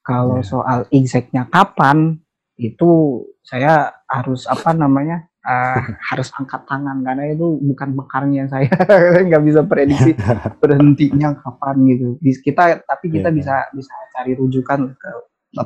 [0.00, 0.48] Kalau yeah.
[0.48, 2.16] soal exactnya kapan
[2.56, 5.84] itu saya harus apa namanya uh,
[6.14, 8.72] harus angkat tangan karena itu bukan bekarnya saya
[9.28, 10.16] nggak bisa prediksi
[10.64, 12.16] berhentinya kapan gitu.
[12.22, 13.36] Kita tapi kita yeah.
[13.36, 15.10] bisa bisa cari rujukan ke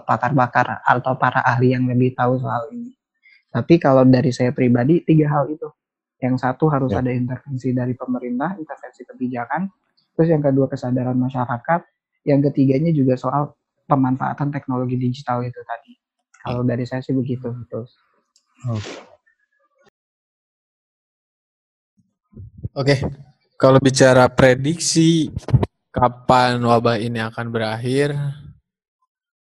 [0.02, 2.98] pakar bakar atau para ahli yang lebih tahu soal ini.
[3.52, 5.70] Tapi kalau dari saya pribadi tiga hal itu
[6.22, 7.02] yang satu harus ya.
[7.02, 9.66] ada intervensi dari pemerintah, intervensi kebijakan.
[10.14, 11.80] Terus yang kedua kesadaran masyarakat.
[12.22, 13.50] Yang ketiganya juga soal
[13.90, 15.98] pemanfaatan teknologi digital itu tadi.
[16.38, 17.50] Kalau dari saya sih begitu.
[17.66, 17.98] Terus.
[18.70, 18.92] Oke.
[22.78, 22.96] Oke.
[23.58, 25.30] Kalau bicara prediksi
[25.90, 28.14] kapan wabah ini akan berakhir,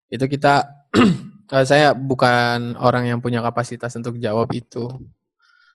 [0.10, 0.68] itu kita
[1.70, 4.90] saya bukan orang yang punya kapasitas untuk jawab itu.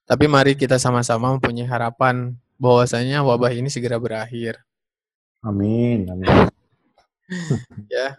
[0.06, 4.62] Tapi mari kita sama-sama mempunyai harapan bahwasanya wabah ini segera berakhir.
[5.42, 6.46] Amin, amin.
[7.90, 8.14] ya.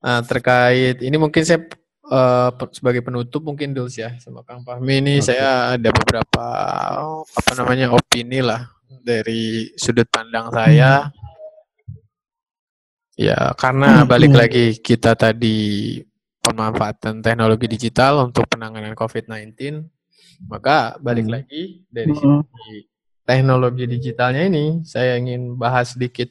[0.00, 1.68] Nah, terkait ini mungkin saya
[2.08, 5.36] uh, sebagai penutup mungkin dulu ya sama Kang Fahmi ini okay.
[5.36, 6.46] saya ada beberapa
[7.20, 8.72] apa namanya opini lah
[9.04, 11.12] dari sudut pandang saya.
[13.20, 16.00] Ya, karena balik lagi kita tadi
[16.40, 19.99] pemanfaatan teknologi digital untuk penanganan COVID-19
[20.48, 21.34] maka balik hmm.
[21.34, 22.18] lagi dari hmm.
[22.20, 22.88] sisi
[23.28, 26.26] teknologi digitalnya ini, saya ingin bahas sedikit.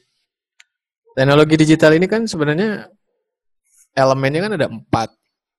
[1.14, 2.90] Teknologi digital ini kan sebenarnya
[3.96, 5.08] elemennya kan ada empat.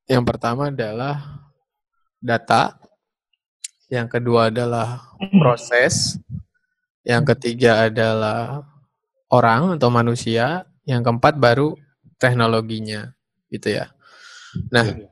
[0.06, 1.41] Yang pertama adalah
[2.22, 2.78] data,
[3.89, 5.02] yang kedua adalah
[5.41, 6.20] proses,
[7.02, 8.66] yang ketiga adalah
[9.34, 11.74] orang atau manusia, yang keempat baru
[12.22, 13.12] teknologinya,
[13.49, 13.89] gitu ya.
[14.70, 15.12] Nah, iya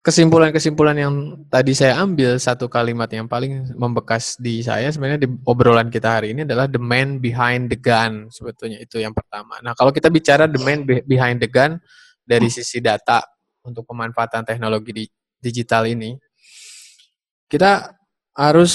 [0.00, 1.14] kesimpulan-kesimpulan yang
[1.52, 6.32] tadi saya ambil satu kalimat yang paling membekas di saya sebenarnya di obrolan kita hari
[6.32, 9.60] ini adalah the man behind the gun sebetulnya itu yang pertama.
[9.60, 11.76] Nah kalau kita bicara the man behind the gun
[12.24, 13.20] dari sisi data
[13.60, 15.04] untuk pemanfaatan teknologi di
[15.40, 16.16] digital ini,
[17.48, 17.92] kita
[18.36, 18.72] harus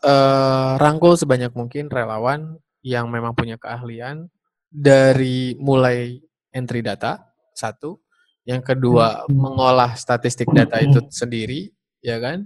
[0.00, 0.08] hmm.
[0.08, 4.30] uh, rangkul sebanyak mungkin relawan yang memang punya keahlian
[4.72, 6.16] dari mulai
[6.48, 7.20] entry data
[7.52, 8.00] satu,
[8.42, 9.34] yang kedua hmm.
[9.34, 11.70] mengolah statistik data itu sendiri,
[12.02, 12.42] ya kan?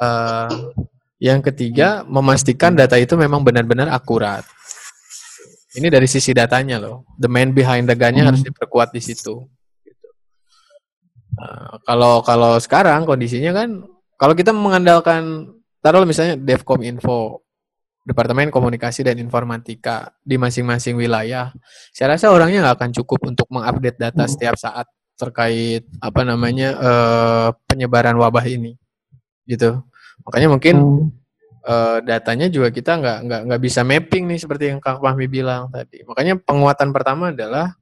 [0.00, 0.72] Uh,
[1.20, 4.42] yang ketiga memastikan data itu memang benar-benar akurat.
[5.74, 7.04] Ini dari sisi datanya loh.
[7.20, 8.30] The man behind the gun-nya hmm.
[8.32, 9.44] harus diperkuat di situ.
[9.84, 10.08] Gitu.
[11.36, 13.84] Uh, kalau kalau sekarang kondisinya kan,
[14.16, 15.52] kalau kita mengandalkan
[15.84, 17.43] taruh misalnya Devcom Info,
[18.04, 21.56] Departemen Komunikasi dan Informatika di masing-masing wilayah.
[21.88, 24.30] Saya rasa orangnya nggak akan cukup untuk mengupdate data hmm.
[24.30, 24.84] setiap saat
[25.16, 28.76] terkait apa namanya uh, penyebaran wabah ini,
[29.48, 29.80] gitu.
[30.26, 31.06] Makanya mungkin hmm.
[31.64, 35.72] uh, datanya juga kita nggak nggak nggak bisa mapping nih seperti yang Kak Fahmi bilang
[35.72, 36.04] tadi.
[36.04, 37.72] Makanya penguatan pertama adalah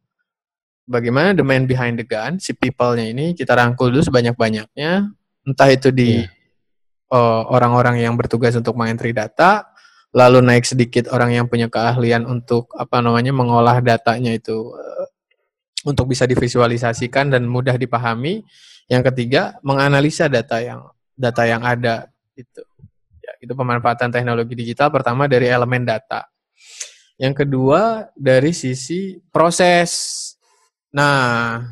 [0.86, 5.08] bagaimana the man behind the gun, si people-nya ini kita rangkul dulu sebanyak-banyaknya,
[5.48, 6.28] entah itu di yeah.
[6.28, 7.16] Iya.
[7.16, 9.71] uh, orang-orang yang bertugas untuk mengentry data,
[10.12, 15.06] lalu naik sedikit orang yang punya keahlian untuk apa namanya mengolah datanya itu uh,
[15.88, 18.44] untuk bisa divisualisasikan dan mudah dipahami.
[18.86, 20.84] Yang ketiga, menganalisa data yang
[21.16, 22.60] data yang ada itu.
[23.24, 26.28] Ya, itu pemanfaatan teknologi digital pertama dari elemen data.
[27.16, 30.20] Yang kedua dari sisi proses.
[30.92, 31.64] Nah,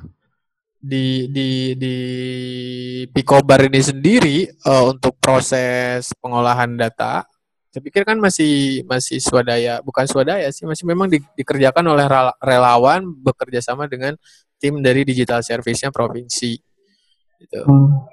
[0.80, 1.96] di di di
[3.12, 7.28] Picobar ini sendiri uh, untuk proses pengolahan data
[7.70, 12.06] saya pikir kan masih masih swadaya, bukan swadaya sih, masih memang di, dikerjakan oleh
[12.42, 14.18] relawan bekerja sama dengan
[14.58, 16.58] tim dari digital service-nya provinsi.
[17.38, 17.60] Gitu.
[17.62, 18.10] Hmm.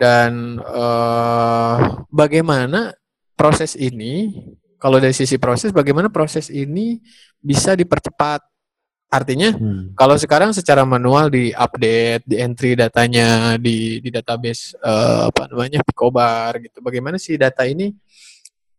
[0.00, 2.96] Dan uh, bagaimana
[3.36, 4.32] proses ini,
[4.80, 6.96] kalau dari sisi proses, bagaimana proses ini
[7.36, 8.57] bisa dipercepat
[9.08, 9.96] Artinya hmm.
[9.96, 15.80] kalau sekarang secara manual di update, di entry datanya di di database uh, apa namanya
[15.80, 16.84] Picobar gitu.
[16.84, 17.88] Bagaimana sih data ini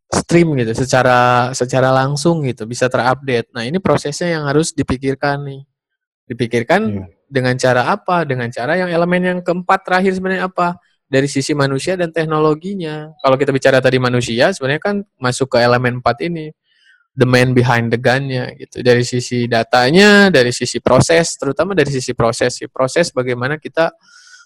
[0.10, 3.50] stream gitu secara secara langsung gitu bisa terupdate.
[3.58, 5.62] Nah, ini prosesnya yang harus dipikirkan nih.
[6.30, 7.10] Dipikirkan yeah.
[7.26, 8.22] dengan cara apa?
[8.22, 10.78] Dengan cara yang elemen yang keempat terakhir sebenarnya apa?
[11.10, 13.10] dari sisi manusia dan teknologinya.
[13.18, 16.54] Kalau kita bicara tadi manusia, sebenarnya kan masuk ke elemen 4 ini.
[17.20, 18.80] The man behind the gun-nya gitu.
[18.80, 22.56] Dari sisi datanya, dari sisi proses, terutama dari sisi proses.
[22.72, 23.92] Proses bagaimana kita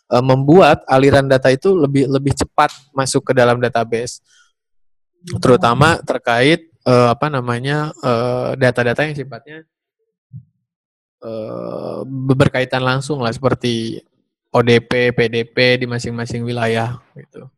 [0.09, 4.26] uh, membuat aliran data itu lebih lebih cepat masuk ke dalam database.
[5.38, 7.93] Terutama terkait uh, apa namanya
[8.57, 9.57] data data-data yang sifatnya
[11.24, 14.01] uh, berkaitan langsung lah seperti
[14.53, 17.49] ODP, PDP di masing-masing wilayah gitu.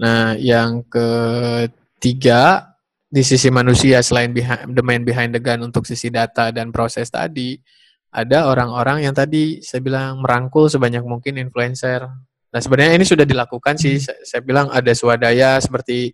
[0.00, 2.71] Nah, yang ketiga
[3.12, 7.12] di sisi manusia selain behind, the man behind the gun untuk sisi data dan proses
[7.12, 7.60] tadi,
[8.08, 12.08] ada orang-orang yang tadi saya bilang merangkul sebanyak mungkin influencer.
[12.52, 14.00] Nah, sebenarnya ini sudah dilakukan sih.
[14.00, 16.08] Saya, saya bilang ada swadaya seperti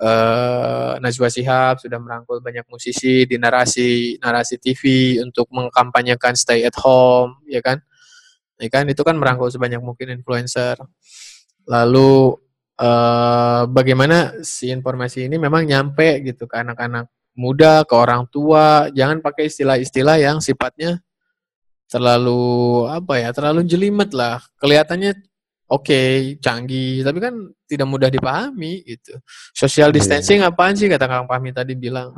[0.00, 6.76] uh, Najwa Shihab sudah merangkul banyak musisi di narasi narasi TV untuk mengkampanyekan stay at
[6.80, 7.84] home, ya kan?
[8.60, 10.76] ya kan itu kan merangkul sebanyak mungkin influencer
[11.64, 12.36] lalu
[12.80, 17.06] eh, bagaimana si informasi ini memang nyampe gitu ke anak-anak
[17.36, 18.88] muda ke orang tua.
[18.92, 21.00] Jangan pakai istilah-istilah yang sifatnya
[21.90, 24.38] terlalu apa ya terlalu jelimet lah.
[24.62, 25.16] Kelihatannya
[25.70, 27.34] oke okay, canggih tapi kan
[27.66, 29.18] tidak mudah dipahami gitu.
[29.54, 29.96] Social iya.
[29.98, 32.14] distancing apaan sih kata Kang Pahmi tadi bilang.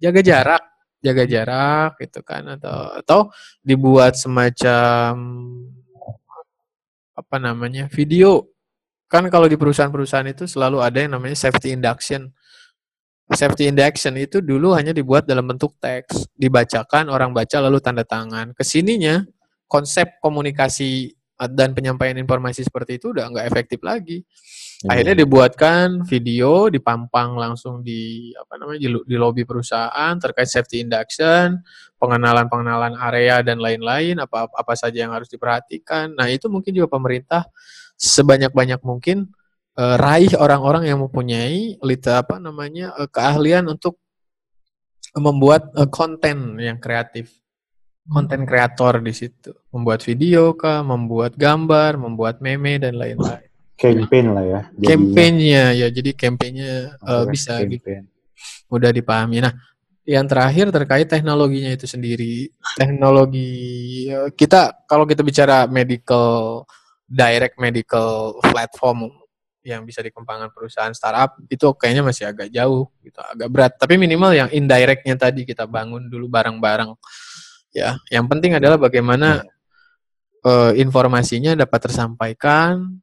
[0.00, 0.62] Jaga jarak
[1.04, 2.56] jaga jarak gitu kan.
[2.56, 3.20] Atau atau
[3.60, 5.12] dibuat semacam
[7.14, 8.53] apa namanya video
[9.10, 12.32] kan kalau di perusahaan-perusahaan itu selalu ada yang namanya safety induction
[13.32, 18.52] safety induction itu dulu hanya dibuat dalam bentuk teks dibacakan orang baca lalu tanda tangan
[18.52, 19.24] ke sininya
[19.68, 21.16] konsep komunikasi
[21.56, 24.22] dan penyampaian informasi seperti itu udah nggak efektif lagi
[24.84, 25.00] Iya.
[25.00, 31.56] Akhirnya dibuatkan video, dipampang langsung di apa namanya di, di lobi perusahaan terkait safety induction,
[31.96, 36.12] pengenalan-pengenalan area dan lain-lain, apa apa saja yang harus diperhatikan.
[36.12, 37.48] Nah, itu mungkin juga pemerintah
[37.98, 39.30] sebanyak-banyak mungkin
[39.78, 43.98] uh, raih orang-orang yang mempunyai lita apa namanya uh, keahlian untuk
[45.14, 47.30] membuat uh, konten yang kreatif
[48.04, 54.44] konten kreator di situ membuat video kah membuat gambar membuat meme dan lain-lain campaign lah
[54.44, 54.60] ya.
[54.78, 57.82] Campaignnya ya, jadi campaignnya uh, bisa gitu.
[57.82, 58.02] campaign.
[58.06, 58.70] gitu.
[58.70, 59.38] Mudah dipahami.
[59.42, 59.54] Nah,
[60.04, 62.50] yang terakhir terkait teknologinya itu sendiri.
[62.76, 63.50] Teknologi
[64.36, 66.64] kita kalau kita bicara medical
[67.04, 69.12] direct medical platform
[69.64, 73.72] yang bisa dikembangkan perusahaan startup itu kayaknya masih agak jauh gitu, agak berat.
[73.80, 76.92] Tapi minimal yang indirectnya tadi kita bangun dulu bareng-bareng.
[77.72, 79.42] Ya, yang penting adalah bagaimana
[80.44, 83.00] uh, informasinya dapat tersampaikan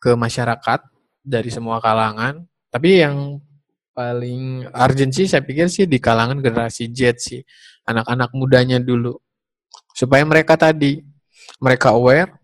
[0.00, 0.80] ke masyarakat
[1.20, 2.48] dari semua kalangan.
[2.72, 3.36] Tapi yang
[3.92, 7.44] paling urgent sih saya pikir sih di kalangan generasi Z sih.
[7.84, 9.20] Anak-anak mudanya dulu.
[9.92, 11.04] Supaya mereka tadi,
[11.60, 12.39] mereka aware.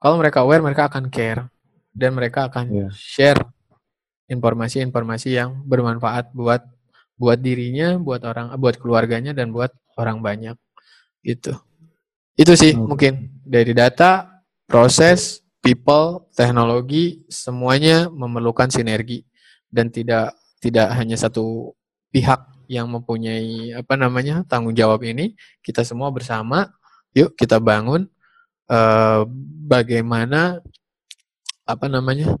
[0.00, 1.44] Kalau mereka aware, mereka akan care.
[1.92, 2.90] Dan mereka akan yeah.
[2.96, 3.40] share
[4.30, 6.64] informasi-informasi yang bermanfaat buat
[7.20, 9.68] buat dirinya, buat orang, buat keluarganya dan buat
[10.00, 10.56] orang banyak.
[11.20, 11.52] Itu.
[12.32, 12.80] Itu sih okay.
[12.80, 13.12] mungkin
[13.44, 19.28] dari data, proses, people, teknologi, semuanya memerlukan sinergi
[19.68, 20.32] dan tidak
[20.64, 21.76] tidak hanya satu
[22.08, 22.40] pihak
[22.70, 25.36] yang mempunyai apa namanya tanggung jawab ini.
[25.60, 26.72] Kita semua bersama,
[27.12, 28.08] yuk kita bangun
[28.70, 29.26] uh,
[29.66, 30.62] bagaimana
[31.66, 32.34] apa namanya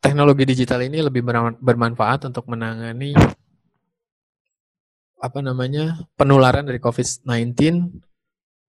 [0.00, 1.24] teknologi digital ini lebih
[1.60, 3.16] bermanfaat untuk menangani
[5.24, 7.56] apa namanya penularan dari COVID-19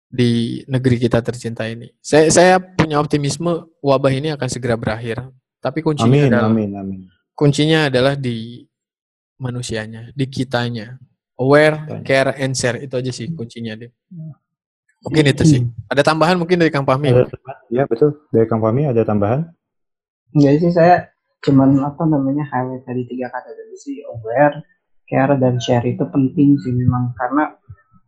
[0.06, 1.90] di negeri kita tercinta ini.
[1.98, 5.26] Saya saya punya optimisme wabah ini akan segera berakhir.
[5.58, 7.00] Tapi kuncinya amin, adalah amin, amin.
[7.34, 8.62] kuncinya adalah di
[9.42, 10.94] manusianya, di kitanya.
[11.34, 13.90] Aware, care, and share itu aja sih kuncinya deh.
[15.04, 15.60] Mungkin itu sih.
[15.92, 17.12] Ada tambahan mungkin dari Kang Fahmi?
[17.68, 18.24] Iya betul.
[18.32, 19.44] Dari Kang Fahmi ada tambahan?
[20.32, 21.12] Enggak sih saya
[21.44, 24.64] cuman apa namanya highlight tadi tiga kata tadi sih aware,
[25.04, 27.52] care dan share itu penting sih memang karena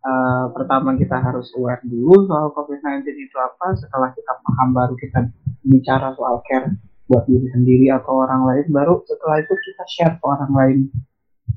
[0.00, 3.76] uh, pertama kita harus aware dulu soal COVID-19 itu apa.
[3.76, 5.28] Setelah kita paham baru kita
[5.68, 8.66] bicara soal care buat diri sendiri atau orang lain.
[8.72, 10.78] Baru setelah itu kita share ke orang lain.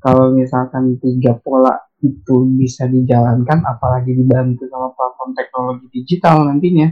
[0.03, 6.87] Kalau misalkan tiga pola itu bisa dijalankan, apalagi dibantu sama platform teknologi digital nantinya,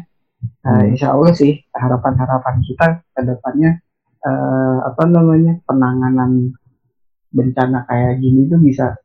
[0.68, 3.80] nah, insya Allah sih harapan-harapan kita ke depannya
[4.28, 6.52] uh, apa namanya penanganan
[7.32, 9.00] bencana kayak gini tuh bisa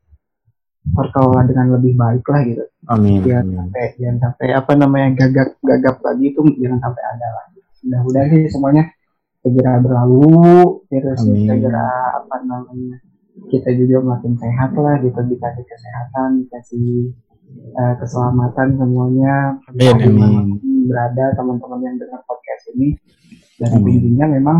[0.83, 2.63] terkelola dengan lebih baik lah gitu.
[2.91, 3.23] Amin.
[3.23, 3.55] Jangan amin.
[3.55, 7.59] sampai jangan sampai apa namanya gagap gagap lagi itu jangan sampai ada lagi.
[7.87, 8.83] Mudah-mudahan sih semuanya
[9.43, 11.87] segera berlalu, terus segera
[12.19, 12.99] apa namanya
[13.49, 17.13] kita juga makin sehat lah gitu dikasih kesehatan, dikasih
[17.77, 19.57] uh, keselamatan semuanya.
[19.69, 19.95] Amin.
[20.17, 20.45] amin.
[20.89, 22.97] Berada teman-teman yang dengar podcast ini
[23.57, 24.01] dan Amin.
[24.01, 24.57] kuncinya memang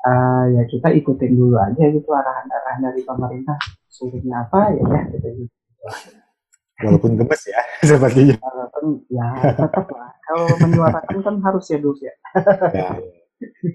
[0.00, 3.58] eh, ya kita ikutin dulu aja gitu arahan-arahan dari pemerintah
[3.90, 5.54] suruhnya apa ya ya kita gitu.
[6.76, 8.36] Walaupun gemes ya, sepertinya.
[8.40, 12.14] Walaupun ya tetap lah kalau menyuarakan kan harus ya dulu ya
[12.74, 12.88] Ya,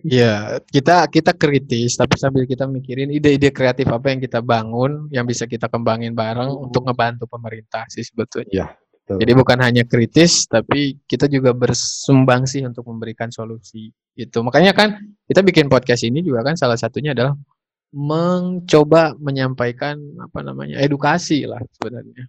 [0.01, 5.26] Iya, kita kita kritis tapi sambil kita mikirin ide-ide kreatif apa yang kita bangun yang
[5.30, 6.66] bisa kita kembangin bareng Hmm.
[6.66, 8.49] untuk ngebantu pemerintah sih sebetulnya.
[8.74, 9.18] betul.
[9.22, 13.93] Jadi bukan hanya kritis tapi kita juga bersumbang sih untuk memberikan solusi.
[14.18, 14.41] Itu.
[14.41, 14.97] Makanya kan
[15.30, 17.38] kita bikin podcast ini juga kan salah satunya adalah
[17.91, 22.24] mencoba menyampaikan apa namanya edukasi lah sebenarnya.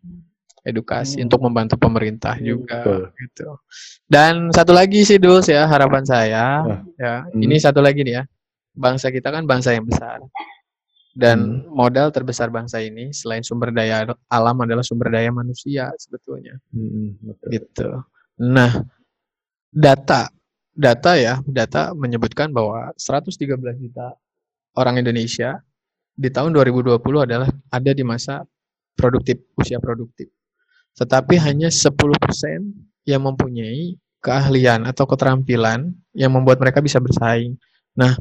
[0.62, 1.26] Edukasi Hmm.
[1.26, 3.02] untuk membantu pemerintah Hmm, juga betul.
[3.18, 3.48] gitu.
[4.06, 6.80] Dan satu lagi sih Dul ya harapan saya Wah.
[6.94, 7.14] ya.
[7.26, 7.42] Hmm.
[7.42, 8.24] Ini satu lagi nih ya.
[8.72, 10.22] Bangsa kita kan bangsa yang besar.
[11.12, 14.00] Dan modal terbesar bangsa ini selain sumber daya
[14.30, 16.56] alam adalah sumber daya manusia sebetulnya
[17.20, 17.48] betul.
[17.52, 17.88] gitu.
[18.40, 18.80] Nah,
[19.68, 20.32] data
[20.72, 23.36] data ya, data menyebutkan bahwa 113
[23.76, 24.16] juta
[24.72, 25.60] orang Indonesia
[26.12, 28.48] di tahun 2020 adalah ada di masa
[28.96, 30.32] produktif, usia produktif.
[30.96, 32.60] Tetapi hanya 10%
[33.08, 37.58] yang mempunyai keahlian atau keterampilan yang membuat mereka bisa bersaing.
[37.98, 38.14] Nah,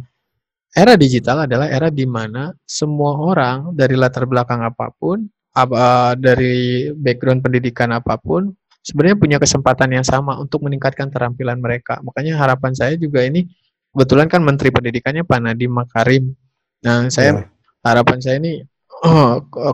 [0.74, 6.14] era digital adalah era di mana semua orang dari latar belakang apa pun, ap- eh,
[6.18, 6.58] dari
[6.96, 8.50] background pendidikan apa pun,
[8.82, 12.02] sebenarnya punya kesempatan yang sama untuk meningkatkan keterampilan mereka.
[12.02, 13.46] Makanya harapan saya juga ini
[13.94, 16.34] kebetulan kan Menteri Pendidikannya Pak Nadiem Makarim.
[16.82, 17.46] Nah, saya Ya.
[17.86, 18.66] harapan saya ini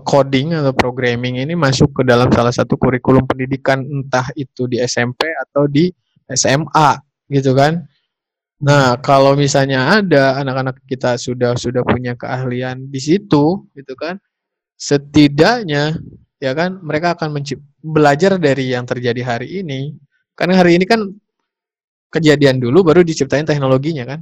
[0.07, 5.27] coding atau programming ini masuk ke dalam salah satu kurikulum pendidikan entah itu di SMP
[5.35, 5.91] atau di
[6.31, 6.95] SMA
[7.27, 7.83] gitu kan.
[8.57, 14.17] Nah, kalau misalnya ada anak-anak kita sudah sudah punya keahlian di situ gitu kan,
[14.79, 15.99] setidaknya
[16.41, 17.37] ya kan mereka akan
[17.83, 19.93] belajar dari yang terjadi hari ini.
[20.33, 21.03] Karena hari ini kan
[22.09, 24.19] kejadian dulu baru diciptain teknologinya kan.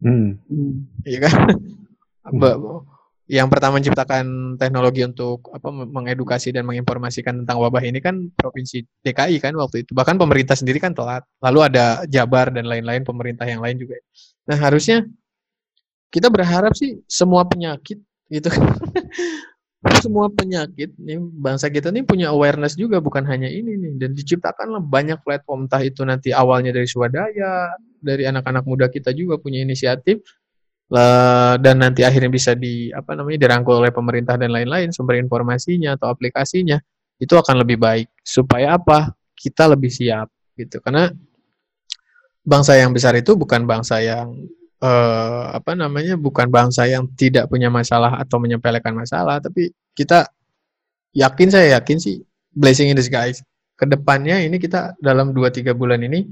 [0.00, 0.38] Hmm.
[0.48, 0.86] Hmm.
[1.04, 1.32] Iya kan?
[2.30, 2.60] Ba-
[3.30, 8.82] yang pertama menciptakan teknologi untuk apa meng- mengedukasi dan menginformasikan tentang wabah ini kan provinsi
[9.06, 9.94] DKI kan waktu itu.
[9.94, 11.22] Bahkan pemerintah sendiri kan telat.
[11.38, 13.94] Lalu ada Jabar dan lain-lain pemerintah yang lain juga.
[14.50, 15.06] Nah, harusnya
[16.10, 18.66] kita berharap sih semua penyakit gitu kan.
[20.04, 24.84] semua penyakit nih bangsa kita nih punya awareness juga bukan hanya ini nih dan diciptakanlah
[24.84, 30.20] banyak platform entah itu nanti awalnya dari swadaya dari anak-anak muda kita juga punya inisiatif
[30.90, 36.10] dan nanti akhirnya bisa di apa namanya dirangkul oleh pemerintah dan lain-lain sumber informasinya atau
[36.10, 36.82] aplikasinya
[37.22, 38.10] itu akan lebih baik.
[38.26, 39.14] Supaya apa?
[39.38, 40.26] Kita lebih siap
[40.58, 40.82] gitu.
[40.82, 41.06] Karena
[42.42, 44.34] bangsa yang besar itu bukan bangsa yang
[44.82, 50.26] eh, apa namanya bukan bangsa yang tidak punya masalah atau menyepelekan masalah tapi kita
[51.14, 52.18] yakin saya yakin sih
[52.50, 53.44] blessing in disguise.
[53.78, 56.26] Ke depannya ini kita dalam 2-3 bulan ini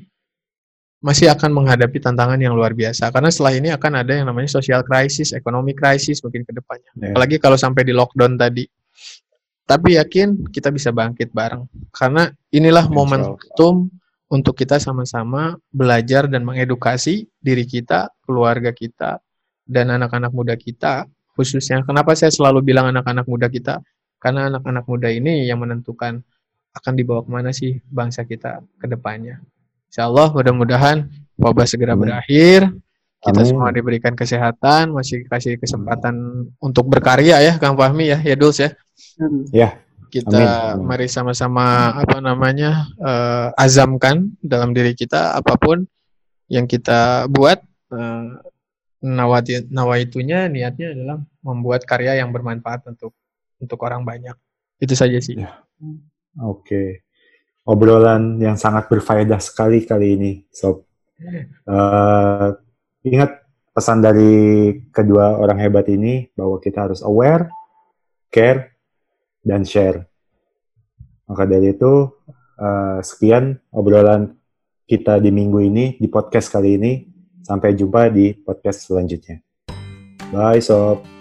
[0.99, 4.82] masih akan menghadapi tantangan yang luar biasa karena setelah ini akan ada yang namanya social
[4.82, 6.90] crisis, ekonomi crisis mungkin ke depannya.
[6.99, 7.14] Ya.
[7.14, 8.66] Apalagi kalau sampai di lockdown tadi.
[9.68, 13.92] Tapi yakin kita bisa bangkit bareng karena inilah momentum
[14.32, 19.20] untuk kita sama-sama belajar dan mengedukasi diri kita, keluarga kita,
[19.68, 21.05] dan anak-anak muda kita
[21.36, 21.84] khususnya.
[21.84, 23.84] Kenapa saya selalu bilang anak-anak muda kita?
[24.16, 26.24] Karena anak-anak muda ini yang menentukan
[26.74, 29.38] akan dibawa ke mana sih bangsa kita ke depannya.
[29.89, 31.09] Insya Allah mudah-mudahan
[31.41, 32.09] wabah segera Amin.
[32.09, 32.68] berakhir.
[33.18, 33.51] Kita Amin.
[33.51, 38.70] semua diberikan kesehatan, masih kasih kesempatan untuk berkarya ya, Kang Fahmi ya, ya Duls ya.
[39.18, 39.43] Hmm.
[40.09, 45.84] Kita Amin, mari sama-sama apa namanya eh, azamkan dalam diri kita apa pun
[46.49, 47.61] yang kita buat
[47.93, 48.26] eh,
[49.05, 53.12] nawati nawaitunya niatnya adalah membuat karya yang bermanfaat untuk
[53.59, 54.34] untuk orang banyak.
[54.78, 55.36] Itu saja sih.
[56.39, 57.07] Oke.
[57.69, 60.89] Obrolan yang sangat berfaedah sekali kali ini, Sob.
[61.21, 62.49] Eh,
[63.05, 63.45] ingat
[63.77, 67.53] pesan dari kedua orang hebat ini bahwa kita harus aware,
[68.33, 68.73] care,
[69.45, 70.09] dan share.
[71.29, 72.09] Maka dari itu,
[72.57, 74.33] eh, sekian obrolan
[74.89, 76.93] kita di minggu ini, di podcast kali ini.
[77.45, 79.41] Sampai jumpa di podcast selanjutnya.
[80.33, 81.18] Bye, Sob.